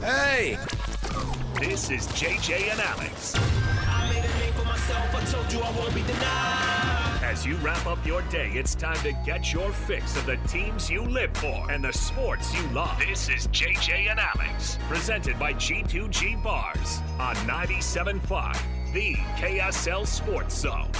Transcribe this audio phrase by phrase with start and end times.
[0.00, 0.58] Hey!
[1.58, 3.34] This is JJ and Alex.
[3.34, 5.14] I made a name for myself.
[5.14, 7.22] I told you I won't be denied.
[7.22, 10.90] As you wrap up your day, it's time to get your fix of the teams
[10.90, 12.98] you live for and the sports you love.
[12.98, 20.90] This is JJ and Alex, presented by G2G Bars on 97.5, the KSL Sports Zone.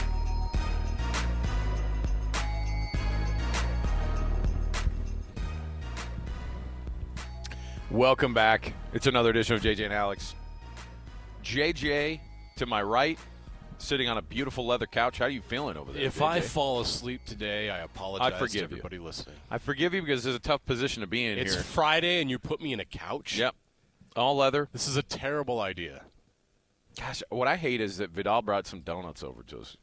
[7.90, 8.72] Welcome back.
[8.92, 10.34] It's another edition of JJ and Alex.
[11.44, 12.20] JJ
[12.56, 13.18] to my right,
[13.78, 15.18] sitting on a beautiful leather couch.
[15.18, 16.02] How are you feeling over there?
[16.02, 16.26] If JJ?
[16.26, 18.64] I fall asleep today, I apologize I forgive to you.
[18.64, 19.36] everybody listening.
[19.50, 21.62] I forgive you because it's a tough position to be in It's here.
[21.62, 23.36] Friday and you put me in a couch?
[23.38, 23.54] Yep.
[24.16, 24.68] All leather.
[24.72, 26.02] This is a terrible idea.
[26.98, 29.76] Gosh, what I hate is that Vidal brought some donuts over to us.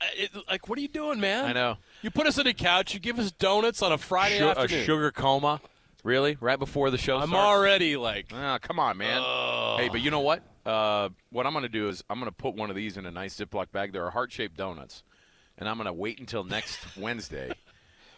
[0.00, 1.46] Uh, it- like, what are you doing, man?
[1.46, 1.78] I know.
[2.02, 4.68] You put us in a couch, you give us donuts on a Friday Su- a
[4.68, 5.60] sugar coma.
[6.02, 6.36] Really?
[6.40, 7.46] Right before the show I'm starts?
[7.46, 9.22] already like, Ah, come on, man.
[9.24, 9.80] Ugh.
[9.80, 10.42] Hey, but you know what?
[10.66, 13.06] Uh, what I'm going to do is I'm going to put one of these in
[13.06, 13.92] a nice Ziploc bag.
[13.92, 15.02] They're heart-shaped donuts,
[15.58, 17.52] and I'm going to wait until next Wednesday,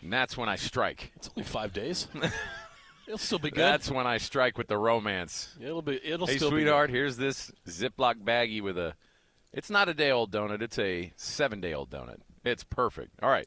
[0.03, 1.13] and that's when I strike.
[1.17, 2.07] it's only five days.
[3.07, 3.61] It'll still be good.
[3.61, 5.55] That's when I strike with the romance.
[5.61, 6.01] it'll be.
[6.03, 8.95] It'll hey, still sweetheart, here's this Ziploc baggie with a.
[9.53, 10.63] It's not a day-old donut.
[10.63, 12.21] It's a seven-day-old donut.
[12.47, 13.11] It's perfect.
[13.23, 13.47] All right,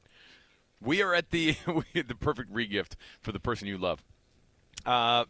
[0.80, 1.56] we are at the
[1.96, 4.04] the perfect regift for the person you love.
[4.86, 5.26] Uh,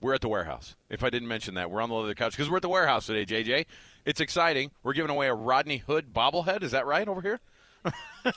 [0.00, 0.76] we're at the warehouse.
[0.90, 3.06] If I didn't mention that, we're on the leather couch because we're at the warehouse
[3.06, 3.66] today, JJ.
[4.04, 4.70] It's exciting.
[4.82, 6.62] We're giving away a Rodney Hood bobblehead.
[6.62, 7.40] Is that right over here?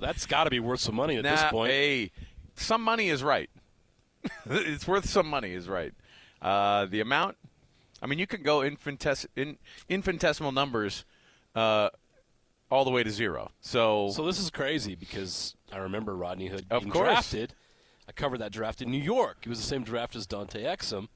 [0.00, 1.70] That's got to be worth some money at this point.
[1.70, 2.10] Hey,
[2.56, 3.48] some money is right.
[4.46, 5.94] it's worth some money is right.
[6.42, 7.36] Uh, the amount,
[8.02, 9.56] I mean, you can go infintes- in,
[9.88, 11.04] infinitesimal numbers
[11.54, 11.88] uh,
[12.70, 13.50] all the way to zero.
[13.60, 17.06] So, So this is crazy because I remember Rodney Hood Of being course.
[17.08, 17.54] drafted.
[18.08, 19.38] I covered that draft in New York.
[19.42, 21.08] It was the same draft as Dante Exum,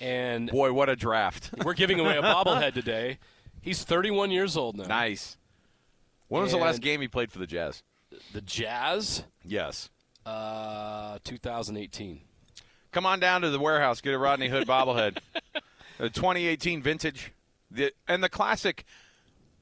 [0.00, 1.50] and boy, what a draft!
[1.64, 3.18] we're giving away a bobblehead today.
[3.60, 4.84] He's 31 years old now.
[4.84, 5.36] nice.
[6.28, 7.82] When was the last game he played for the Jazz?
[8.32, 9.90] The Jazz, Yes.
[10.24, 12.20] uh, 2018.
[12.92, 14.00] Come on down to the warehouse.
[14.00, 15.18] Get a Rodney Hood bobblehead.
[15.98, 17.32] The 2018 vintage.
[17.70, 18.84] The, and the classic.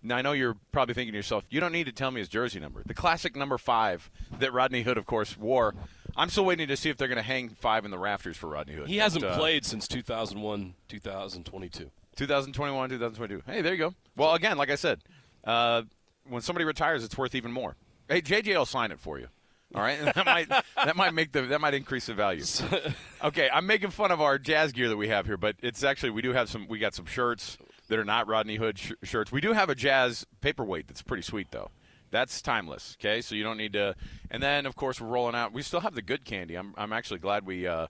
[0.03, 2.29] Now, I know you're probably thinking to yourself, you don't need to tell me his
[2.29, 2.83] jersey number.
[2.85, 5.75] The classic number five that Rodney Hood, of course, wore.
[6.17, 8.49] I'm still waiting to see if they're going to hang five in the rafters for
[8.49, 8.89] Rodney Hood.
[8.89, 11.91] He hasn't But, uh, played since 2001, 2022.
[12.17, 13.43] 2021, 2022.
[13.51, 13.95] Hey, there you go.
[14.17, 15.01] Well, again, like I said,
[15.45, 15.83] uh,
[16.29, 17.77] when somebody retires, it's worth even more.
[18.09, 19.29] Hey, JJ will sign it for you.
[19.75, 22.45] All right, that might that might make the that might increase the value.
[23.25, 26.11] Okay, I'm making fun of our jazz gear that we have here, but it's actually
[26.11, 26.67] we do have some.
[26.69, 27.57] We got some shirts
[27.93, 29.31] that are not Rodney Hood sh- shirts.
[29.31, 31.71] We do have a jazz paperweight that's pretty sweet though.
[32.11, 32.97] That's timeless.
[32.99, 33.95] Okay, so you don't need to.
[34.31, 35.53] And then of course we're rolling out.
[35.53, 36.55] We still have the good candy.
[36.55, 37.89] I'm I'm actually glad we uh,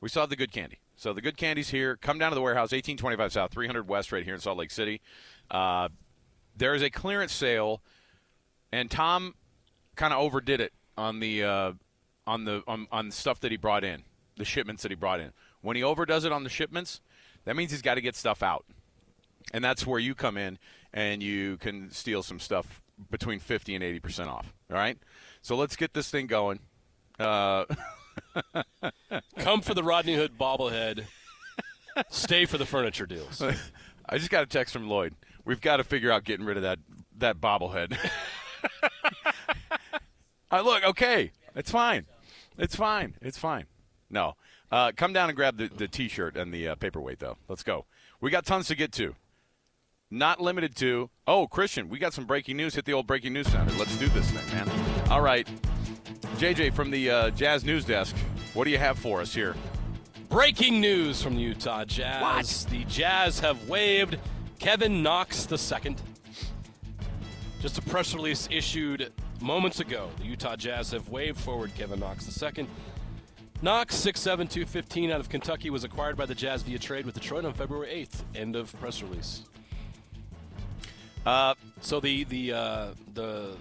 [0.00, 0.80] we still have the good candy.
[0.96, 1.96] So the good candy's here.
[1.96, 5.00] Come down to the warehouse, 1825 South, 300 West, right here in Salt Lake City.
[5.48, 5.90] Uh,
[6.56, 7.82] there is a clearance sale,
[8.72, 9.34] and Tom
[9.94, 11.72] kind of overdid it on the uh,
[12.26, 14.02] on the on, on stuff that he brought in,
[14.36, 15.32] the shipments that he brought in.
[15.60, 17.00] When he overdoes it on the shipments,
[17.44, 18.64] that means he's got to get stuff out,
[19.52, 20.58] and that's where you come in
[20.92, 24.54] and you can steal some stuff between 50 and 80 percent off.
[24.70, 24.98] All right,
[25.42, 26.60] so let's get this thing going.
[27.18, 27.64] Uh,
[29.38, 31.04] Come for the Rodney Hood bobblehead.
[32.10, 33.42] Stay for the furniture deals.
[34.08, 35.14] I just got a text from Lloyd.
[35.44, 36.78] We've got to figure out getting rid of that
[37.18, 37.96] that bobblehead.
[40.50, 42.06] uh, look, okay, it's fine.
[42.58, 43.14] It's fine.
[43.22, 43.66] It's fine.
[44.10, 44.34] No,
[44.70, 47.36] uh, come down and grab the, the T-shirt and the uh, paperweight, though.
[47.48, 47.86] Let's go.
[48.20, 49.14] We got tons to get to.
[50.10, 51.10] Not limited to.
[51.26, 52.76] Oh, Christian, we got some breaking news.
[52.76, 53.72] Hit the old breaking news sounder.
[53.76, 55.10] Let's do this thing, man.
[55.10, 55.48] All right,
[56.36, 58.14] JJ from the uh, Jazz News Desk.
[58.54, 59.56] What do you have for us here?
[60.28, 62.22] Breaking news from the Utah Jazz.
[62.22, 62.70] What?
[62.70, 64.16] The Jazz have waived
[64.60, 65.96] Kevin Knox II.
[67.60, 70.08] Just a press release issued moments ago.
[70.18, 72.68] The Utah Jazz have waived forward Kevin Knox II.
[73.62, 77.44] Knox, 6'7", 215 out of Kentucky, was acquired by the Jazz via trade with Detroit
[77.44, 78.22] on February 8th.
[78.38, 79.44] End of press release.
[81.26, 83.56] Uh, So the the uh, the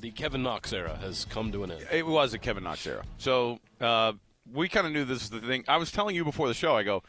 [0.00, 1.86] the Kevin Knox era has come to an end.
[1.92, 3.04] It was a Kevin Knox era.
[3.18, 4.14] So uh,
[4.52, 5.64] we kind of knew this was the thing.
[5.68, 6.74] I was telling you before the show.
[6.76, 7.02] I go,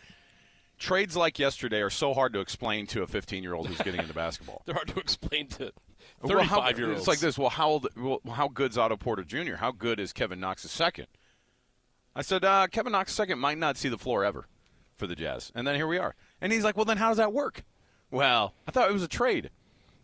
[0.78, 4.02] trades like yesterday are so hard to explain to a 15 year old who's getting
[4.02, 4.62] into basketball.
[4.66, 5.72] They're hard to explain to
[6.22, 7.00] Well, how- 35 year olds.
[7.00, 7.38] It's like this.
[7.38, 7.88] Well, how old?
[7.96, 9.56] Well, how good's Otto Porter Jr.?
[9.56, 11.08] How good is Kevin Knox second?
[12.14, 14.48] I said uh, Kevin Knox second might not see the floor ever
[14.98, 16.14] for the Jazz, and then here we are.
[16.42, 17.64] And he's like, well, then how does that work?
[18.12, 19.50] Well, I thought it was a trade.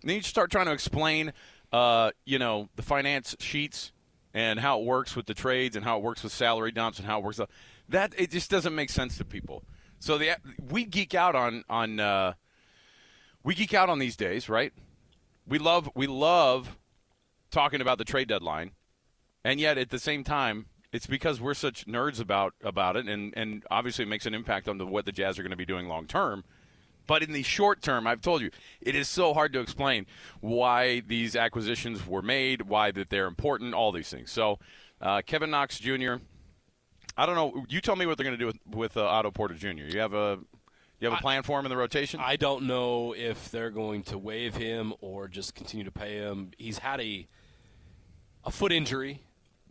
[0.02, 1.34] And then you start trying to explain,
[1.72, 3.92] uh, you know, the finance sheets
[4.34, 7.08] and how it works with the trades and how it works with salary dumps and
[7.08, 7.40] how it works.
[7.90, 9.64] That it just doesn't make sense to people.
[10.00, 10.38] So the
[10.70, 12.34] we geek out on on uh,
[13.44, 14.74] we geek out on these days, right?
[15.48, 16.78] We love we love
[17.50, 18.72] talking about the trade deadline,
[19.44, 23.34] and yet at the same time, it's because we're such nerds about about it, and
[23.36, 25.66] and obviously it makes an impact on the, what the Jazz are going to be
[25.66, 26.44] doing long term.
[27.08, 28.52] But in the short term, I've told you,
[28.82, 30.06] it is so hard to explain
[30.42, 34.30] why these acquisitions were made, why that they're important, all these things.
[34.30, 34.60] So,
[35.02, 36.16] uh, Kevin Knox Jr.
[37.18, 37.66] I don't know.
[37.70, 39.86] You tell me what they're going to do with, with uh, Otto Porter Jr.
[39.86, 40.40] You have a
[41.00, 42.20] you have a plan for him in the rotation?
[42.24, 46.52] I don't know if they're going to waive him or just continue to pay him.
[46.58, 47.28] He's had a
[48.44, 49.22] a foot injury.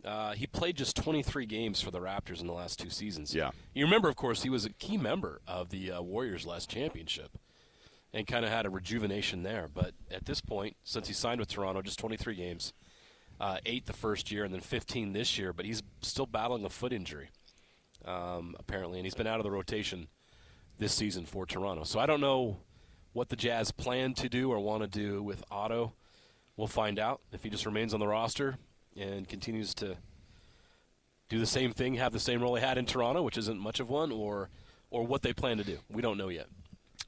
[0.07, 3.35] Uh, he played just 23 games for the Raptors in the last two seasons.
[3.35, 3.51] Yeah.
[3.73, 7.37] You remember, of course, he was a key member of the uh, Warriors' last championship
[8.13, 9.67] and kind of had a rejuvenation there.
[9.71, 12.71] But at this point, since he signed with Toronto, just 23 games,
[13.41, 16.69] uh, eight the first year and then 15 this year, but he's still battling a
[16.69, 17.29] foot injury,
[18.05, 20.07] um, apparently, and he's been out of the rotation
[20.79, 21.83] this season for Toronto.
[21.83, 22.57] So I don't know
[23.11, 25.93] what the Jazz plan to do or want to do with Otto.
[26.55, 28.57] We'll find out if he just remains on the roster
[28.97, 29.97] and continues to
[31.29, 33.79] do the same thing, have the same role he had in Toronto, which isn't much
[33.79, 34.49] of one, or
[34.89, 35.77] or what they plan to do.
[35.89, 36.47] We don't know yet.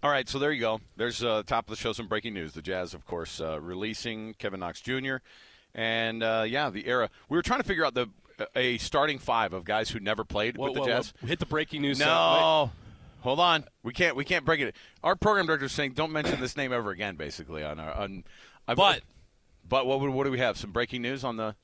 [0.04, 0.80] All right, so there you go.
[0.96, 2.54] There's uh, top of the show some breaking news.
[2.54, 5.18] The Jazz, of course, uh, releasing Kevin Knox Jr.
[5.76, 7.10] And uh, yeah, the era.
[7.28, 8.08] We were trying to figure out the
[8.56, 11.14] a starting five of guys who never played Whoa, with the whoa, Jazz.
[11.20, 11.28] whoa.
[11.28, 12.00] Hit the breaking news.
[12.00, 12.72] No.
[13.22, 13.66] Hold on.
[13.84, 14.16] We can't.
[14.16, 14.76] We can't break it.
[15.04, 18.24] Our program director is saying, "Don't mention this name ever again." Basically, on our on.
[18.68, 19.02] I- But-
[19.68, 20.58] but what what do we have?
[20.58, 21.56] Some breaking news on the.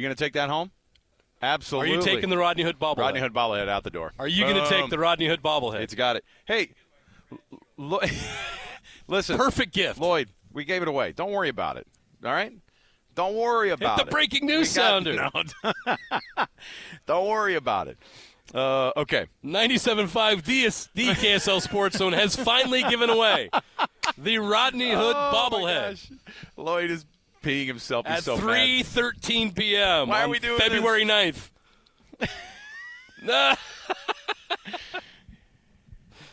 [0.00, 0.70] You going to take that home?
[1.42, 1.92] Absolutely.
[1.92, 2.96] Are you taking the Rodney Hood bobblehead?
[2.96, 4.14] Rodney Hood bobblehead out the door?
[4.18, 5.80] Are you going to take the Rodney Hood bobblehead?
[5.82, 6.24] It's got it.
[6.46, 6.70] Hey,
[7.76, 8.00] Lo-
[9.08, 10.00] listen, perfect gift.
[10.00, 10.30] Lloyd.
[10.54, 11.12] We gave it away.
[11.12, 11.86] Don't worry about it.
[12.24, 12.50] All right.
[13.14, 14.04] Don't worry about it.
[14.04, 14.10] the it.
[14.10, 15.16] breaking news got- sounder.
[15.16, 16.46] No,
[17.06, 17.98] don't worry about it.
[18.54, 19.26] Uh, okay.
[19.44, 23.50] 97.5 DS, the KSL Sports Zone has finally given away
[24.16, 26.10] the Rodney Hood Oh, my bobblehead gosh.
[26.56, 27.04] Lloyd is
[27.42, 28.06] peeing himself.
[28.06, 28.84] He's at so mad.
[28.84, 30.08] 3:13 p.m.
[30.08, 31.50] Why are on we doing February 9th.
[33.22, 33.54] Nah.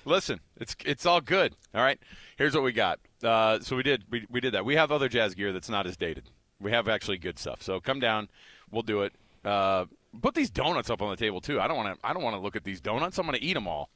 [0.05, 1.53] Listen, it's it's all good.
[1.75, 1.99] All right.
[2.37, 2.99] Here's what we got.
[3.21, 4.63] Uh, so we did we, we did that.
[4.63, 6.29] We have other jazz gear that's not as dated.
[6.61, 7.61] We have actually good stuff.
[7.61, 8.29] So come down.
[8.71, 9.13] We'll do it.
[9.43, 9.85] Uh,
[10.21, 11.59] put these donuts up on the table too.
[11.59, 12.07] I don't want to.
[12.07, 13.17] I don't want to look at these donuts.
[13.17, 13.89] I'm going to eat them all.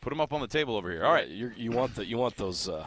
[0.00, 1.04] Put them up on the table over here.
[1.04, 1.28] All right.
[1.28, 2.86] you you want the you want those uh,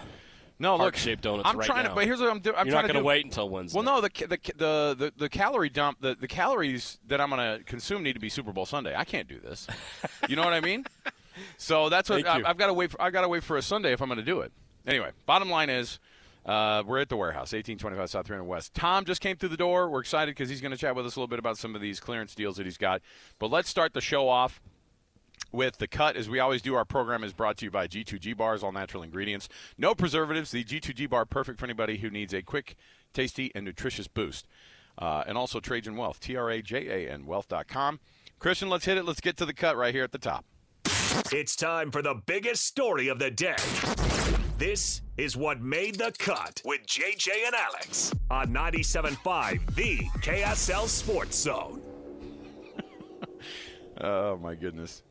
[0.62, 0.82] No, look.
[0.82, 1.90] heart-shaped donuts I'm right trying now.
[1.90, 1.96] to.
[1.96, 2.56] But here's what I'm doing.
[2.56, 3.08] I'm You're trying not to going to do.
[3.08, 3.76] wait until Wednesday.
[3.78, 7.58] Well, no, the, the the the the calorie dump, the, the calories that I'm going
[7.58, 8.96] to consume need to be Super Bowl Sunday.
[8.96, 9.68] I can't do this.
[10.30, 10.86] you know what I mean?
[11.58, 12.92] So that's what I, I've got to wait.
[12.92, 14.52] For, I've got to wait for a Sunday if I'm going to do it.
[14.86, 16.00] Anyway, bottom line is.
[16.44, 18.74] Uh, we're at the warehouse, 1825 South 300 West.
[18.74, 19.92] Tom just came through the door.
[19.92, 21.82] We're excited because he's going to chat with us a little bit about some of
[21.82, 23.04] these clearance deals that he's got.
[23.38, 24.60] But let's start the show off
[25.52, 28.36] with the cut as we always do our program is brought to you by g2g
[28.36, 29.50] bars all natural ingredients.
[29.78, 30.52] No preservatives.
[30.52, 32.76] The g2g bar perfect for anybody who needs a quick
[33.14, 34.48] tasty and nutritious boost.
[34.98, 38.00] Uh, and also trajan wealth t-r-a-j-a-n wealth.com
[38.40, 39.06] christian let's hit it.
[39.06, 40.46] Let's get to the cut right here at the top.
[41.32, 43.56] It's time for the biggest story of the day.
[44.58, 51.38] This is what made the cut with JJ and Alex on 97.5, the KSL Sports
[51.38, 51.82] Zone.
[54.02, 55.04] oh my goodness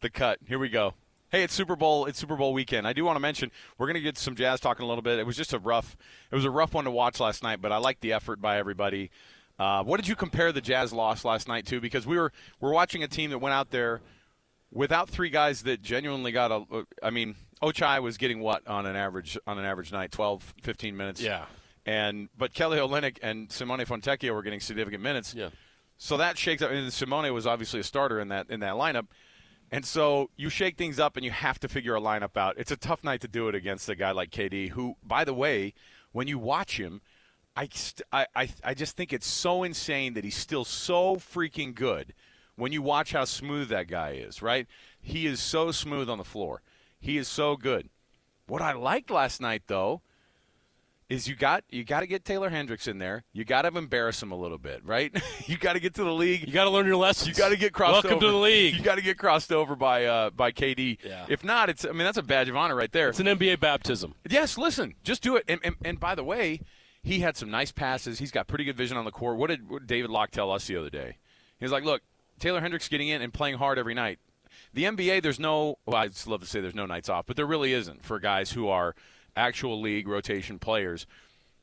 [0.00, 0.94] the cut here we go
[1.30, 2.06] Hey, it's Super Bowl.
[2.06, 2.88] It's Super Bowl weekend.
[2.88, 5.20] I do want to mention we're going to get some jazz talking a little bit.
[5.20, 5.96] It was just a rough.
[6.28, 8.58] It was a rough one to watch last night, but I like the effort by
[8.58, 9.12] everybody.
[9.56, 11.80] Uh, what did you compare the Jazz loss last night to?
[11.80, 14.00] Because we were we're watching a team that went out there
[14.72, 16.86] without three guys that genuinely got a.
[17.00, 20.96] I mean, Ochai was getting what on an average on an average night, 12, 15
[20.96, 21.20] minutes.
[21.22, 21.44] Yeah.
[21.86, 25.32] And but Kelly Olynyk and Simone Fontecchio were getting significant minutes.
[25.32, 25.50] Yeah.
[25.96, 26.72] So that shakes up.
[26.72, 29.06] And Simone was obviously a starter in that in that lineup.
[29.70, 32.56] And so you shake things up and you have to figure a lineup out.
[32.58, 35.34] It's a tough night to do it against a guy like KD, who, by the
[35.34, 35.74] way,
[36.12, 37.00] when you watch him,
[37.56, 41.74] I, st- I, I, I just think it's so insane that he's still so freaking
[41.74, 42.14] good
[42.56, 44.66] when you watch how smooth that guy is, right?
[45.00, 46.62] He is so smooth on the floor.
[46.98, 47.88] He is so good.
[48.46, 50.02] What I liked last night, though,
[51.10, 53.24] is you got you got to get Taylor Hendricks in there.
[53.32, 55.12] You got to embarrass him a little bit, right?
[55.46, 56.46] you got to get to the league.
[56.46, 57.28] You got to learn your lessons.
[57.28, 58.26] You got to get crossed Welcome over.
[58.26, 58.76] to the league.
[58.76, 60.98] You got to get crossed over by uh, by KD.
[61.04, 61.26] Yeah.
[61.28, 63.08] If not, it's I mean that's a badge of honor right there.
[63.08, 64.14] It's an NBA baptism.
[64.28, 65.44] yes, listen, just do it.
[65.48, 66.60] And, and, and by the way,
[67.02, 68.20] he had some nice passes.
[68.20, 69.36] He's got pretty good vision on the court.
[69.36, 71.16] What did, what did David Locke tell us the other day?
[71.58, 72.02] He was like, "Look,
[72.38, 74.18] Taylor Hendricks getting in and playing hard every night.
[74.72, 75.78] The NBA, there's no.
[75.86, 78.52] Well, I'd love to say there's no nights off, but there really isn't for guys
[78.52, 78.94] who are
[79.36, 81.06] actual league rotation players."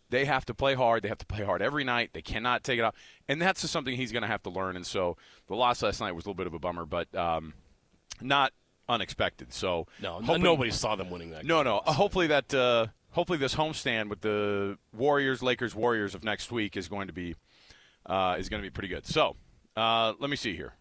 [0.09, 1.03] They have to play hard.
[1.03, 2.11] They have to play hard every night.
[2.13, 2.95] They cannot take it off,
[3.27, 4.77] and that's just something he's going to have to learn.
[4.77, 7.53] And so the loss last night was a little bit of a bummer, but um,
[8.21, 8.53] not
[8.87, 9.51] unexpected.
[9.51, 11.43] So No, hoping- nobody saw them winning that.
[11.43, 11.65] no, game.
[11.65, 11.77] no.
[11.79, 16.77] Uh, hopefully that uh, hopefully this homestand with the Warriors, Lakers, Warriors of next week
[16.77, 17.35] is going to be
[18.05, 19.05] uh, is going to be pretty good.
[19.05, 19.35] So
[19.75, 20.73] uh, let me see here.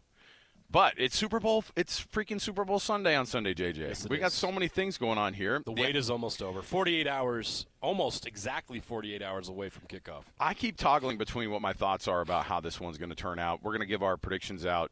[0.70, 1.64] But it's Super Bowl.
[1.76, 3.78] It's freaking Super Bowl Sunday on Sunday, JJ.
[3.78, 5.62] it we got so many things going on here.
[5.64, 6.60] The wait is almost over.
[6.60, 10.24] 48 hours, almost exactly 48 hours away from kickoff.
[10.40, 13.38] I keep toggling between what my thoughts are about how this one's going to turn
[13.38, 13.62] out.
[13.62, 14.90] We're going to give our predictions out,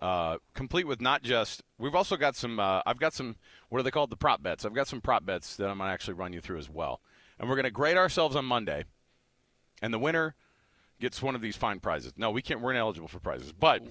[0.00, 1.62] uh, complete with not just.
[1.78, 2.60] We've also got some.
[2.60, 3.36] Uh, I've got some.
[3.70, 4.10] What are they called?
[4.10, 4.64] The prop bets.
[4.64, 7.00] I've got some prop bets that I'm going to actually run you through as well.
[7.38, 8.84] And we're going to grade ourselves on Monday,
[9.80, 10.34] and the winner
[11.00, 12.12] gets one of these fine prizes.
[12.16, 12.60] No, we can't.
[12.60, 13.82] We're ineligible for prizes, but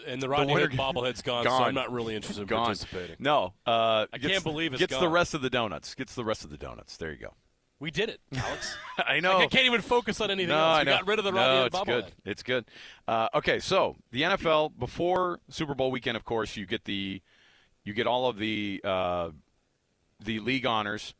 [0.00, 2.64] The, and the Rodney Hood bobblehead's gone, so I'm not really interested in gone.
[2.66, 3.16] participating.
[3.18, 5.94] No, uh, I gets- can't believe it's gets the rest of the donuts.
[5.94, 6.96] Gets the rest of the donuts.
[6.96, 7.34] There you go.
[7.80, 8.76] We did it, Alex.
[8.98, 9.34] I know.
[9.38, 10.76] Like, I can't even focus on anything No, else.
[10.76, 10.92] I We know.
[10.92, 11.86] got rid of the no, Rodney Hood it's bobblehead.
[11.86, 12.12] good.
[12.24, 12.64] It's good.
[13.08, 17.20] Uh, okay, so the NFL before Super Bowl weekend, of course, you get the
[17.84, 19.30] you get all of the uh,
[20.24, 21.14] the league honors.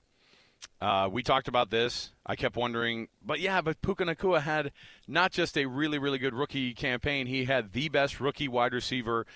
[0.81, 2.11] Uh, we talked about this.
[2.27, 4.73] I kept wondering, but yeah, but Puka Nacua had
[5.09, 7.27] not just a really, really good rookie campaign.
[7.27, 9.27] He had the best rookie wide receiver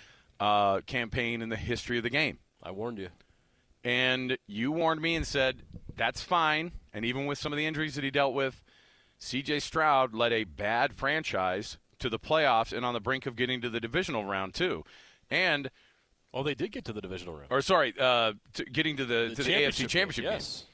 [0.41, 2.39] uh, campaign in the history of the game.
[2.63, 3.09] I warned you.
[3.85, 5.63] And you warned me and said,
[5.97, 6.73] that's fine.
[6.93, 8.63] And even with some of the injuries that he dealt with,
[9.21, 13.61] CJ Stroud led a bad franchise to the playoffs and on the brink of getting
[13.63, 14.85] to the divisional round, too.
[15.31, 15.71] And,
[16.35, 17.47] Oh, they did get to the divisional round.
[17.51, 20.33] or sorry, uh, to getting to the, to the AFC Championship game.
[20.35, 20.67] Yes.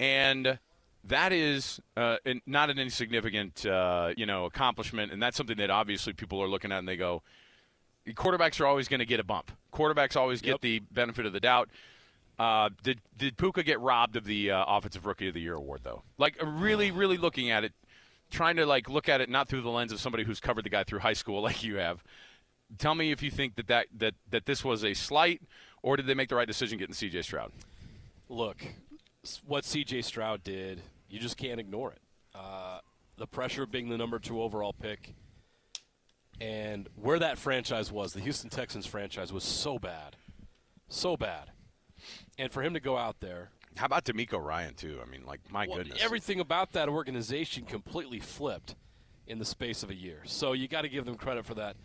[0.00, 0.58] And
[1.04, 5.12] that is uh, not an insignificant, uh, you know, accomplishment.
[5.12, 7.22] And that's something that obviously people are looking at and they go,
[8.08, 9.50] quarterbacks are always going to get a bump.
[9.72, 10.54] Quarterbacks always Yep.
[10.54, 11.68] get the benefit of the doubt.
[12.38, 15.82] Uh, did did Puka get robbed of the uh, offensive rookie of the year award
[15.84, 16.02] though?
[16.18, 17.72] Like really, really looking at it,
[18.30, 20.68] trying to like look at it not through the lens of somebody who's covered the
[20.70, 22.02] guy through high school like you have.
[22.76, 25.42] Tell me if you think that that that, that this was a slight,
[25.80, 27.22] or did they make the right decision getting C.J.
[27.22, 27.52] Stroud?
[28.28, 28.64] Look,
[29.46, 30.02] what C.J.
[30.02, 32.00] Stroud did, you just can't ignore it.
[32.34, 32.78] Uh,
[33.16, 35.14] the pressure of being the number two overall pick,
[36.40, 40.16] and where that franchise was, the Houston Texans franchise was so bad,
[40.88, 41.50] so bad,
[42.38, 44.98] and for him to go out there, How about DeMeco Ryan too?
[45.00, 48.74] I mean, like my well, goodness, everything about that organization completely flipped
[49.26, 50.22] in the space of a year.
[50.24, 51.76] So you got to give them credit for that,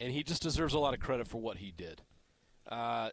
[0.00, 2.02] and he just deserves a lot of credit for what he did.
[2.68, 3.10] Uh,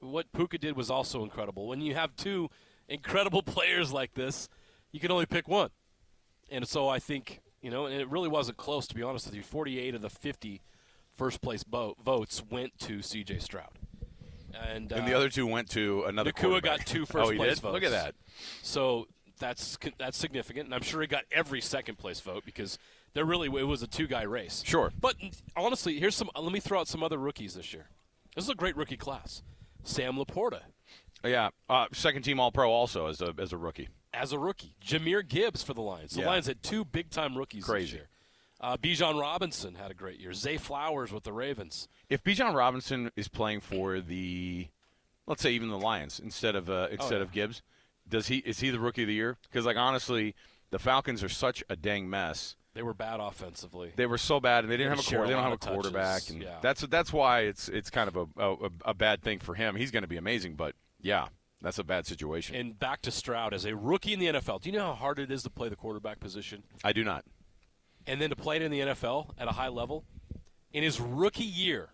[0.00, 1.68] what Puka did was also incredible.
[1.68, 2.50] When you have two
[2.88, 4.48] incredible players like this,
[4.92, 5.70] you can only pick one,
[6.50, 9.34] and so I think you know, and it really wasn't close to be honest with
[9.34, 9.42] you.
[9.42, 10.62] Forty-eight of the 50
[11.16, 13.38] first place bo- votes went to C.J.
[13.38, 13.78] Stroud,
[14.54, 16.32] and, and the uh, other two went to another.
[16.32, 17.62] Nacua got two oh, first he place did?
[17.62, 17.74] votes.
[17.74, 18.14] Look at that.
[18.62, 19.06] So
[19.38, 22.78] that's that's significant, and I'm sure he got every second place vote because
[23.14, 24.62] there really it was a two guy race.
[24.64, 24.92] Sure.
[25.00, 25.16] But
[25.56, 26.30] honestly, here's some.
[26.38, 27.88] Let me throw out some other rookies this year.
[28.34, 29.42] This is a great rookie class.
[29.82, 30.60] Sam LaPorta
[31.26, 33.88] Yeah, uh, second team All Pro also as a as a rookie.
[34.14, 34.74] as a rookie.
[34.84, 36.12] Jahmyr Gibbs for the Lions.
[36.12, 36.28] The Yeah.
[36.28, 38.08] Lions had two big time rookies this year.
[38.58, 40.32] Uh, Bijan Robinson had a great year.
[40.32, 41.88] Zay Flowers with the Ravens.
[42.08, 44.68] If Bijan Robinson is playing for the,
[45.26, 47.22] let's say even the Lions instead of uh, instead yeah.
[47.22, 47.60] of Gibbs,
[48.08, 49.36] does he is he the rookie of the year?
[49.42, 50.34] Because like honestly,
[50.70, 52.56] the Falcons are such a dang mess.
[52.72, 53.92] They were bad offensively.
[53.96, 55.44] They were so bad, and they didn't They have a share quar- a they don't
[55.44, 56.56] have a touches, quarterback, and yeah.
[56.62, 59.76] that's that's why it's it's kind of a, a a bad thing for him.
[59.76, 61.28] He's going to be amazing, but yeah,
[61.60, 62.54] that's a bad situation.
[62.56, 64.60] and back to Stroud as a rookie in the NFL.
[64.62, 66.62] Do you know how hard it is to play the quarterback position?
[66.84, 67.24] I do not.
[68.06, 70.04] and then to play it in the NFL at a high level
[70.72, 71.88] in his rookie year.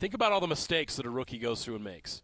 [0.00, 2.22] Think about all the mistakes that a rookie goes through and makes.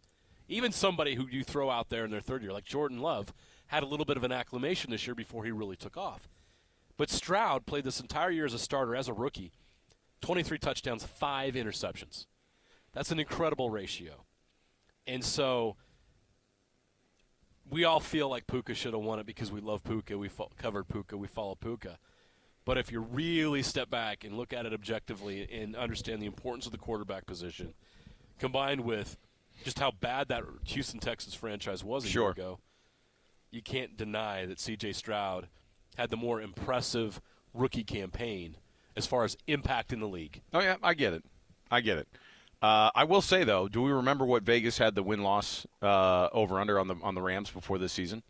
[0.49, 3.31] Even somebody who you throw out there in their third year, like Jordan Love,
[3.67, 6.27] had a little bit of an acclimation this year before he really took off.
[6.97, 9.51] But Stroud played this entire year as a starter, as a rookie
[10.21, 12.25] 23 touchdowns, five interceptions.
[12.91, 14.25] That's an incredible ratio.
[15.07, 15.77] And so
[17.69, 20.17] we all feel like Puka should have won it because we love Puka.
[20.17, 21.17] We fo- covered Puka.
[21.17, 21.97] We follow Puka.
[22.65, 26.65] But if you really step back and look at it objectively and understand the importance
[26.65, 27.73] of the quarterback position,
[28.39, 29.17] combined with
[29.63, 32.23] just how bad that Houston Texas franchise was a Sure.
[32.25, 32.59] year ago,
[33.51, 34.93] you can't deny that C.J.
[34.93, 35.47] Stroud
[35.97, 37.19] had the more impressive
[37.53, 38.55] rookie campaign
[38.95, 40.41] as far as impact in the league.
[40.53, 41.23] Oh yeah, I get it.
[41.71, 42.07] I get it.
[42.61, 46.27] Uh, I will say though, do we remember what Vegas had the win loss uh,
[46.33, 48.21] over under on the on the Rams before this season?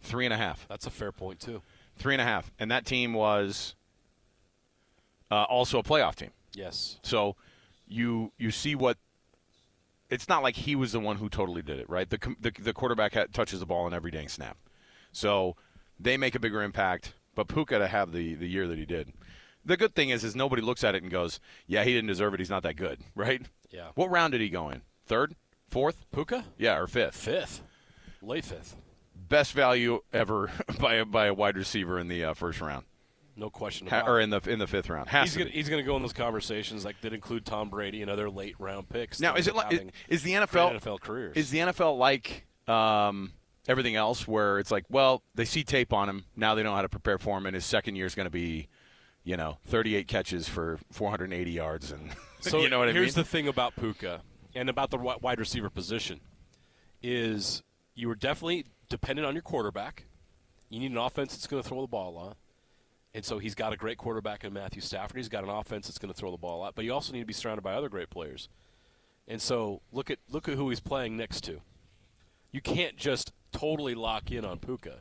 [0.00, 0.66] Three and a half.
[0.68, 1.62] That's a fair point too.
[1.96, 3.74] Three and a half, and that team was
[5.30, 6.30] uh, also a playoff team.
[6.54, 6.98] Yes.
[7.02, 7.36] So
[7.86, 8.98] you you see what
[10.10, 12.08] it's not like he was the one who totally did it, right?
[12.10, 14.56] The the, the quarterback ha- touches the ball in every dang snap.
[15.12, 15.56] So
[15.98, 17.14] they make a bigger impact.
[17.34, 19.12] but Puka to have the the year that he did.
[19.64, 22.34] The good thing is, is nobody looks at it and goes, "Yeah, he didn't deserve
[22.34, 22.40] it.
[22.40, 23.42] He's not that good." Right?
[23.76, 23.88] Yeah.
[23.94, 24.80] What round did he go in?
[25.04, 25.36] Third,
[25.68, 26.06] fourth?
[26.10, 26.44] Puka?
[26.56, 27.14] Yeah, or fifth.
[27.16, 27.62] Fifth.
[28.22, 28.74] Late fifth.
[29.14, 32.86] Best value ever by a, by a wide receiver in the uh, first round,
[33.36, 35.08] No question ha- or in the in the fifth round.
[35.10, 38.10] Has He's gonna, he's gonna go in those conversations like that include Tom Brady and
[38.10, 39.20] other late round picks.
[39.20, 41.36] Now, is it like is the NFL NFL careers?
[41.36, 43.32] Is the NFL like um,
[43.68, 46.82] everything else, where it's like, well, they see tape on him now, they know how
[46.82, 48.68] to prepare for him, and his second year is going to be,
[49.24, 52.10] you know, 38 catches for 480 yards, and
[52.50, 53.02] So you know what I mean?
[53.02, 54.22] here's the thing about Puka
[54.54, 56.20] and about the wide receiver position
[57.02, 57.62] is
[57.94, 60.06] you were definitely dependent on your quarterback.
[60.68, 62.36] You need an offense that's going to throw the ball a lot.
[63.14, 65.16] And so he's got a great quarterback in Matthew Stafford.
[65.16, 67.12] He's got an offense that's going to throw the ball a lot, but you also
[67.12, 68.48] need to be surrounded by other great players.
[69.26, 71.60] And so look at look at who he's playing next to.
[72.52, 75.00] You can't just totally lock in on Puka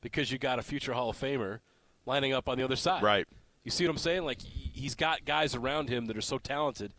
[0.00, 1.60] because you got a future Hall of Famer
[2.06, 3.02] lining up on the other side.
[3.02, 3.26] Right.
[3.64, 4.24] You see what I'm saying?
[4.24, 6.92] Like he- he's got guys around him that are so talented.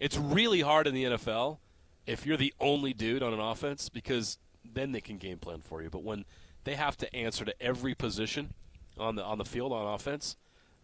[0.00, 1.58] It's really hard in the NFL
[2.06, 5.82] if you're the only dude on an offense because then they can game plan for
[5.82, 5.90] you.
[5.90, 6.24] But when
[6.64, 8.54] they have to answer to every position
[8.98, 10.36] on the on the field on offense,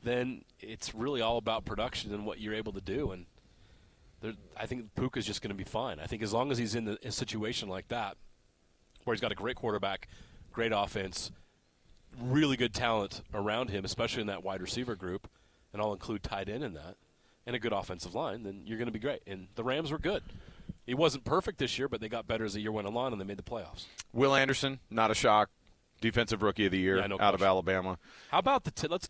[0.03, 3.11] then it's really all about production and what you're able to do.
[3.11, 3.27] And
[4.57, 5.99] I think Puka's just going to be fine.
[6.01, 8.17] I think as long as he's in the, a situation like that,
[9.05, 10.09] where he's got a great quarterback,
[10.53, 11.31] great offense,
[12.21, 15.29] really good talent around him, especially in that wide receiver group,
[15.73, 16.97] and I'll include tight end in that,
[17.47, 19.23] and a good offensive line, then you're going to be great.
[19.27, 20.23] And the Rams were good.
[20.87, 23.21] It wasn't perfect this year, but they got better as the year went along, and
[23.21, 23.85] they made the playoffs.
[24.13, 25.49] Will Anderson, not a shock,
[26.01, 27.43] defensive rookie of the year Yeah, no out of.
[27.43, 27.99] Alabama.
[28.31, 29.09] How about the t- let's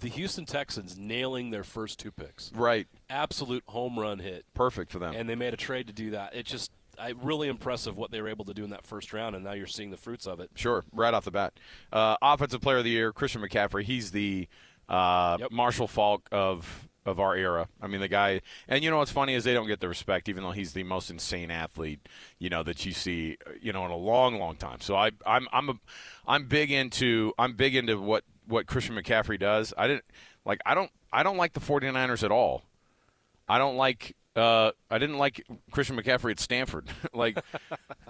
[0.00, 2.50] the Houston Texans nailing their first two picks?
[2.52, 5.14] Right, Absolute home run hit, perfect for them.
[5.14, 6.34] and they made a trade to do that.
[6.34, 9.34] It just I, really impressive what they were able to do in that first round,
[9.34, 10.50] and now you're seeing the fruits of it.
[10.54, 11.54] Sure, right off the bat.
[11.92, 13.82] Uh, offensive player of the year, Christian McCaffrey.
[13.84, 14.48] He's the
[14.88, 15.50] uh, Yep.
[15.52, 17.68] Marshall Faulk of of our era.
[17.80, 18.42] I mean, the guy.
[18.68, 20.84] And you know what's funny is they don't get the respect, even though he's the
[20.84, 22.08] most insane athlete,
[22.38, 24.80] you know, that you see, you know, in a long, long time.
[24.80, 25.74] So I, I'm, I'm, a,
[26.28, 29.72] I'm big into, I'm big into what what Christian McCaffrey does.
[29.76, 30.04] I didn't
[30.44, 32.62] like, I don't, I don't like the 49ers at all.
[33.48, 34.14] I don't like.
[34.34, 36.88] Uh, I didn't like Christian McCaffrey at Stanford.
[37.12, 37.38] like,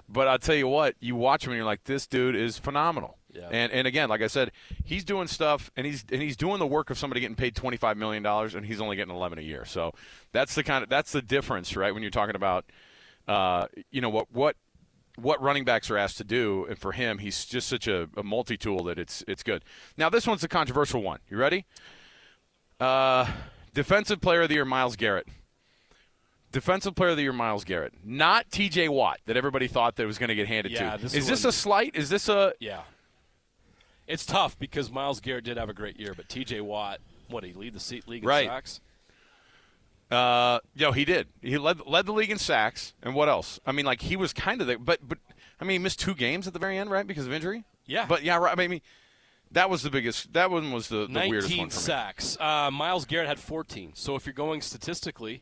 [0.07, 3.17] but I'll tell you what, you watch him and you're like, this dude is phenomenal.
[3.33, 3.49] Yeah.
[3.51, 4.51] And and again, like I said,
[4.85, 7.77] he's doing stuff and he's and he's doing the work of somebody getting paid twenty
[7.77, 9.65] five million dollars and he's only getting eleven a year.
[9.65, 9.93] So
[10.31, 11.93] that's the kind of that's the difference, right?
[11.93, 12.65] When you're talking about,
[13.27, 14.55] uh, you know what what
[15.17, 18.23] what running backs are asked to do, and for him, he's just such a, a
[18.23, 19.63] multi tool that it's it's good.
[19.97, 21.19] Now this one's a controversial one.
[21.27, 21.65] You ready?
[22.79, 23.27] Uh,
[23.73, 25.27] defensive player of the year, Myles Garrett.
[26.53, 28.87] Defensive player of the year, Myles Garrett, not T.J.
[28.87, 31.01] Watt that everybody thought that was going to get handed Yeah, to.
[31.03, 31.95] this is this a slight?
[31.95, 32.81] Is this a Yeah.
[34.07, 36.61] It's tough because Myles Garrett did have a great year, but T.J.
[36.61, 38.47] Watt, what he lead the seat league in Right.
[38.47, 38.79] sacks?
[40.11, 41.27] Uh, yo, he did.
[41.41, 43.59] He led led the league in sacks, and what else?
[43.65, 45.17] I mean, like he was kind of the, but but
[45.59, 47.63] I mean, he missed two games at the very end, right, because of injury.
[47.87, 48.05] Yeah.
[48.07, 48.57] but yeah, right.
[48.59, 48.81] I mean,
[49.51, 50.33] that was the biggest.
[50.33, 51.81] That one was the, the weirdest 19 one for me.
[51.81, 52.37] sacks.
[52.39, 53.93] Uh, Myles Garrett had 14.
[53.95, 55.41] So if you're going statistically,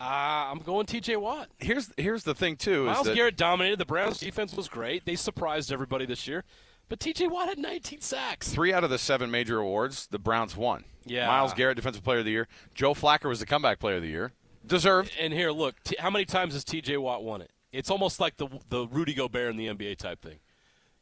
[0.00, 1.16] uh, I'm going T.J.
[1.16, 1.48] Watt.
[1.58, 2.86] Here's here's the thing too.
[2.86, 3.78] Myles is that, Garrett dominated.
[3.78, 5.04] The Browns' defense was great.
[5.04, 6.44] They surprised everybody this year.
[6.88, 7.28] But T.J.
[7.28, 8.50] Watt had 19 sacks.
[8.50, 10.84] Three out of the seven major awards, the Browns won.
[11.06, 11.26] Yeah.
[11.26, 12.48] Myles Garrett, Defensive Player of the Year.
[12.74, 14.32] Joe Flacco was the Comeback Player of the Year.
[14.66, 15.12] Deserved.
[15.18, 16.98] And here, look, t- how many times has T.J.
[16.98, 17.50] Watt won it?
[17.72, 20.38] It's almost like the the Rudy Gobert in the NBA type thing.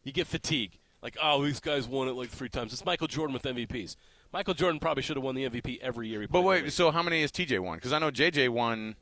[0.04, 0.78] You get fatigue.
[1.02, 2.72] Like, oh, these guys won it like three times.
[2.72, 3.96] It's Michael Jordan with MVPs.
[4.32, 6.22] Michael Jordan probably should have won the MVP every year.
[6.22, 7.76] He But wait, so how many has TJ won?
[7.76, 8.96] Because I know JJ won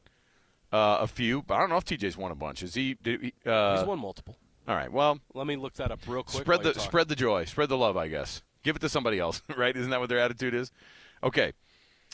[0.72, 2.62] uh, a few, but I don't know if TJ's won a bunch.
[2.62, 2.96] Is he?
[3.04, 4.36] He uh, he's won multiple.
[4.68, 4.92] All right.
[4.92, 6.42] Well, Let me look that up real quick.
[6.42, 7.96] spread the spread the joy, spread the love.
[7.96, 9.76] I guess give it to somebody else, right?
[9.76, 10.72] Isn't that what their attitude is?
[11.22, 11.52] Okay.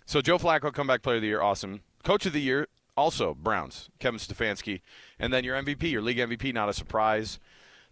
[0.04, 1.80] So Joe Flacco, comeback player of the year, awesome.
[2.04, 4.82] Coach of the year, also Browns, Kevin Stefanski,
[5.18, 7.40] and then your MVP, your league MVP, not a surprise,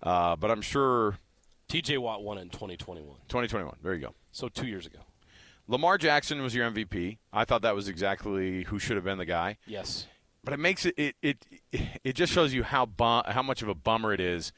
[0.02, 1.18] uh, but I'm sure
[1.66, 1.98] T.J.
[1.98, 3.04] Watt won in 2021.
[3.28, 3.76] 2021.
[3.82, 4.14] There you go.
[4.30, 5.00] So two years ago.
[5.66, 7.18] Lamar Jackson was your MVP.
[7.33, 9.57] I thought that was exactly who should have been the guy.
[9.66, 10.07] Yes.
[10.44, 11.46] but it makes it it it,
[12.05, 14.53] it just shows you how bum, how much of a bummer it is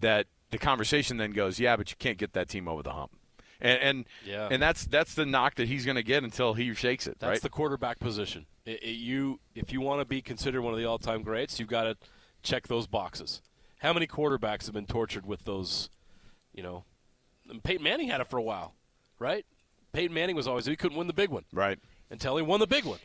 [0.00, 3.12] that the conversation then goes, yeah, but you can't get that team over the hump,
[3.60, 4.48] and and Yeah.
[4.50, 7.28] and that's that's the knock that he's going to get until he shakes it, That's
[7.30, 7.42] right?
[7.42, 8.46] the quarterback position.
[8.64, 11.68] It, it- you, if you want to be considered one of the all-time greats, you've
[11.68, 11.96] got to
[12.42, 13.42] check those boxes.
[13.80, 15.88] How many quarterbacks have been tortured with those?
[16.54, 16.84] You know,
[17.62, 18.74] Peyton Manning had it for a while,
[19.18, 19.44] right?
[19.92, 21.78] Peyton Manning was always he couldn't win the big one right.
[22.10, 22.98] until he won the big one.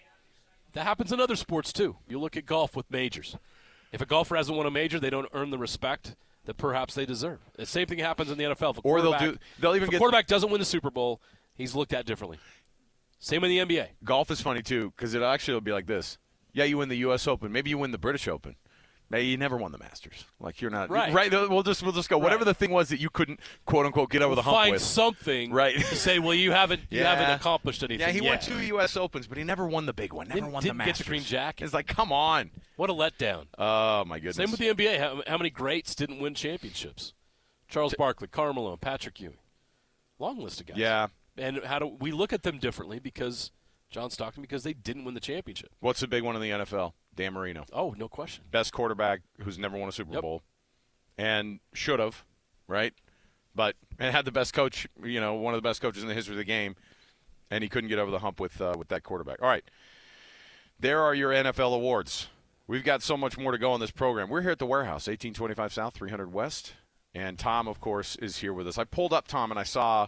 [0.73, 1.97] That happens in other sports too.
[2.07, 3.37] You look at golf with majors.
[3.91, 7.05] If a golfer hasn't won a major, they don't earn the respect that perhaps they
[7.05, 7.39] deserve.
[7.55, 8.71] The same thing happens in the NFL.
[8.71, 11.21] If a Or they'll do- they'll even if a quarterback doesn't win the Super Bowl,
[11.55, 12.39] he's looked at differently.
[13.19, 13.87] Same in the NBA.
[14.03, 16.17] Golf is funny too because it actually will be like this.
[16.53, 17.27] Yeah, you win the U.S.
[17.27, 17.51] Open.
[17.51, 18.55] Maybe you win the British Open.
[19.13, 20.25] You never won the Masters.
[20.39, 21.13] Like you're not Right.
[21.13, 21.31] Right.
[21.31, 22.17] We'll just we'll just go.
[22.17, 24.81] Whatever the thing was that you couldn't quote unquote get over the hump Find with.
[24.81, 25.75] something Right.
[25.77, 27.15] to say, well, you haven't you Yeah.
[27.15, 28.05] haven't accomplished anything.
[28.07, 28.97] yeah, he won two U.S.
[28.97, 30.27] Opens, but he never won the big one.
[30.27, 31.05] Never Didn't- won didn't the get Masters.
[31.05, 31.63] the green jacket.
[31.65, 32.51] It's like, come on.
[32.75, 33.45] What a letdown.
[33.57, 34.35] Oh my goodness.
[34.35, 34.99] Same with the NBA.
[34.99, 37.13] How, how many greats didn't win championships?
[37.69, 39.37] Charles Barkley, Carmelo, Patrick Ewing.
[40.19, 40.77] Long list of guys.
[40.77, 41.07] Yeah.
[41.37, 43.51] And how do we look at them differently because
[43.89, 45.71] John Stockton because they didn't win the championship?
[45.79, 46.93] What's the big one in the NFL?
[47.15, 48.43] Dan Marino, Oh, no question.
[48.51, 50.21] best quarterback who's never won a Super Yep.
[50.21, 50.43] Bowl,
[51.17, 52.23] and should have,
[52.67, 52.93] right?
[53.53, 56.13] But and had the best coach, you know, one of the best coaches in the
[56.15, 56.75] history of the game,
[57.49, 59.41] and he couldn't get over the hump with uh, with that quarterback.
[59.41, 59.63] All right,
[60.79, 62.27] there are your NFL awards.
[62.67, 64.27] We've got so much more to go on this program.
[64.29, 66.73] We're here at the warehouse, 1825 South, 300 West,
[67.13, 68.77] and Tom, of course, is here with us.
[68.79, 70.07] I pulled up Tom and I saw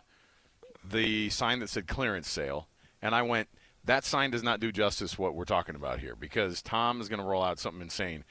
[0.83, 2.67] the sign that said clearance sale,
[3.01, 3.47] and I went,
[3.87, 7.19] that sign does not do justice what we're talking about here because Tom is going
[7.19, 8.23] to roll out something insane.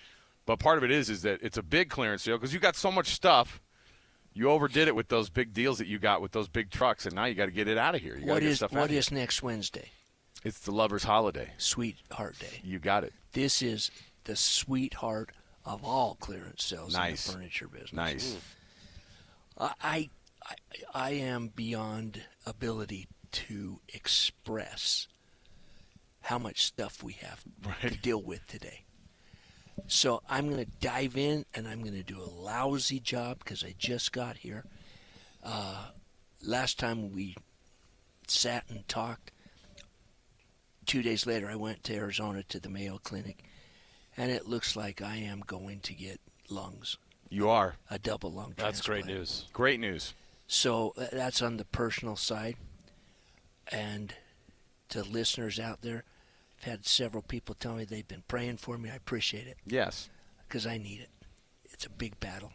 [0.46, 2.76] But part of it is is that it's a big clearance deal because you got
[2.76, 3.60] so much stuff.
[4.32, 7.14] You overdid it with those big deals that you got with those big trucks, and
[7.14, 8.16] now you got to get it out of here.
[8.18, 9.90] You What get is stuff out what of next Wednesday?
[10.44, 11.50] It's the lovers' holiday.
[11.56, 12.60] Sweetheart Day.
[12.62, 13.12] You got it.
[13.32, 13.90] This is
[14.24, 15.30] the sweetheart
[15.64, 17.26] of all clearance sales Nice.
[17.26, 17.92] in the furniture business.
[17.94, 18.34] Nice.
[18.34, 18.38] Mm.
[19.58, 20.10] I, I
[20.94, 25.08] I am beyond ability to express
[26.26, 27.44] how much stuff we have
[27.82, 28.84] to deal with today.
[29.86, 33.62] So I'm going to dive in and I'm going to do a lousy job because
[33.62, 34.64] I just got here.
[35.44, 35.84] Uh,
[36.42, 37.36] last time we
[38.26, 39.30] sat and talked,
[40.84, 43.44] two days later I went to Arizona to the Mayo Clinic,
[44.16, 46.96] and it looks like I am going to get lungs,
[47.30, 47.76] You are.
[47.88, 49.46] a double lung That's great news.
[49.52, 50.12] Great news.
[50.48, 52.56] So that's on the personal side.
[53.70, 54.12] And
[54.88, 56.02] to listeners out there,
[56.58, 58.90] I've had several people tell me they've been praying for me.
[58.90, 60.08] I appreciate it Yes.
[60.48, 61.10] because I need it.
[61.72, 62.52] It's a big battle.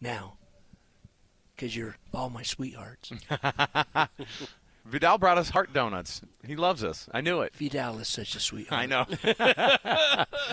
[0.00, 0.34] Now,
[1.54, 3.10] because you're all my sweethearts,
[4.84, 6.20] Vidal brought us heart donuts.
[6.46, 7.08] He loves us.
[7.12, 7.54] I knew it.
[7.56, 8.82] Vidal is such a sweetheart.
[8.82, 9.04] I know.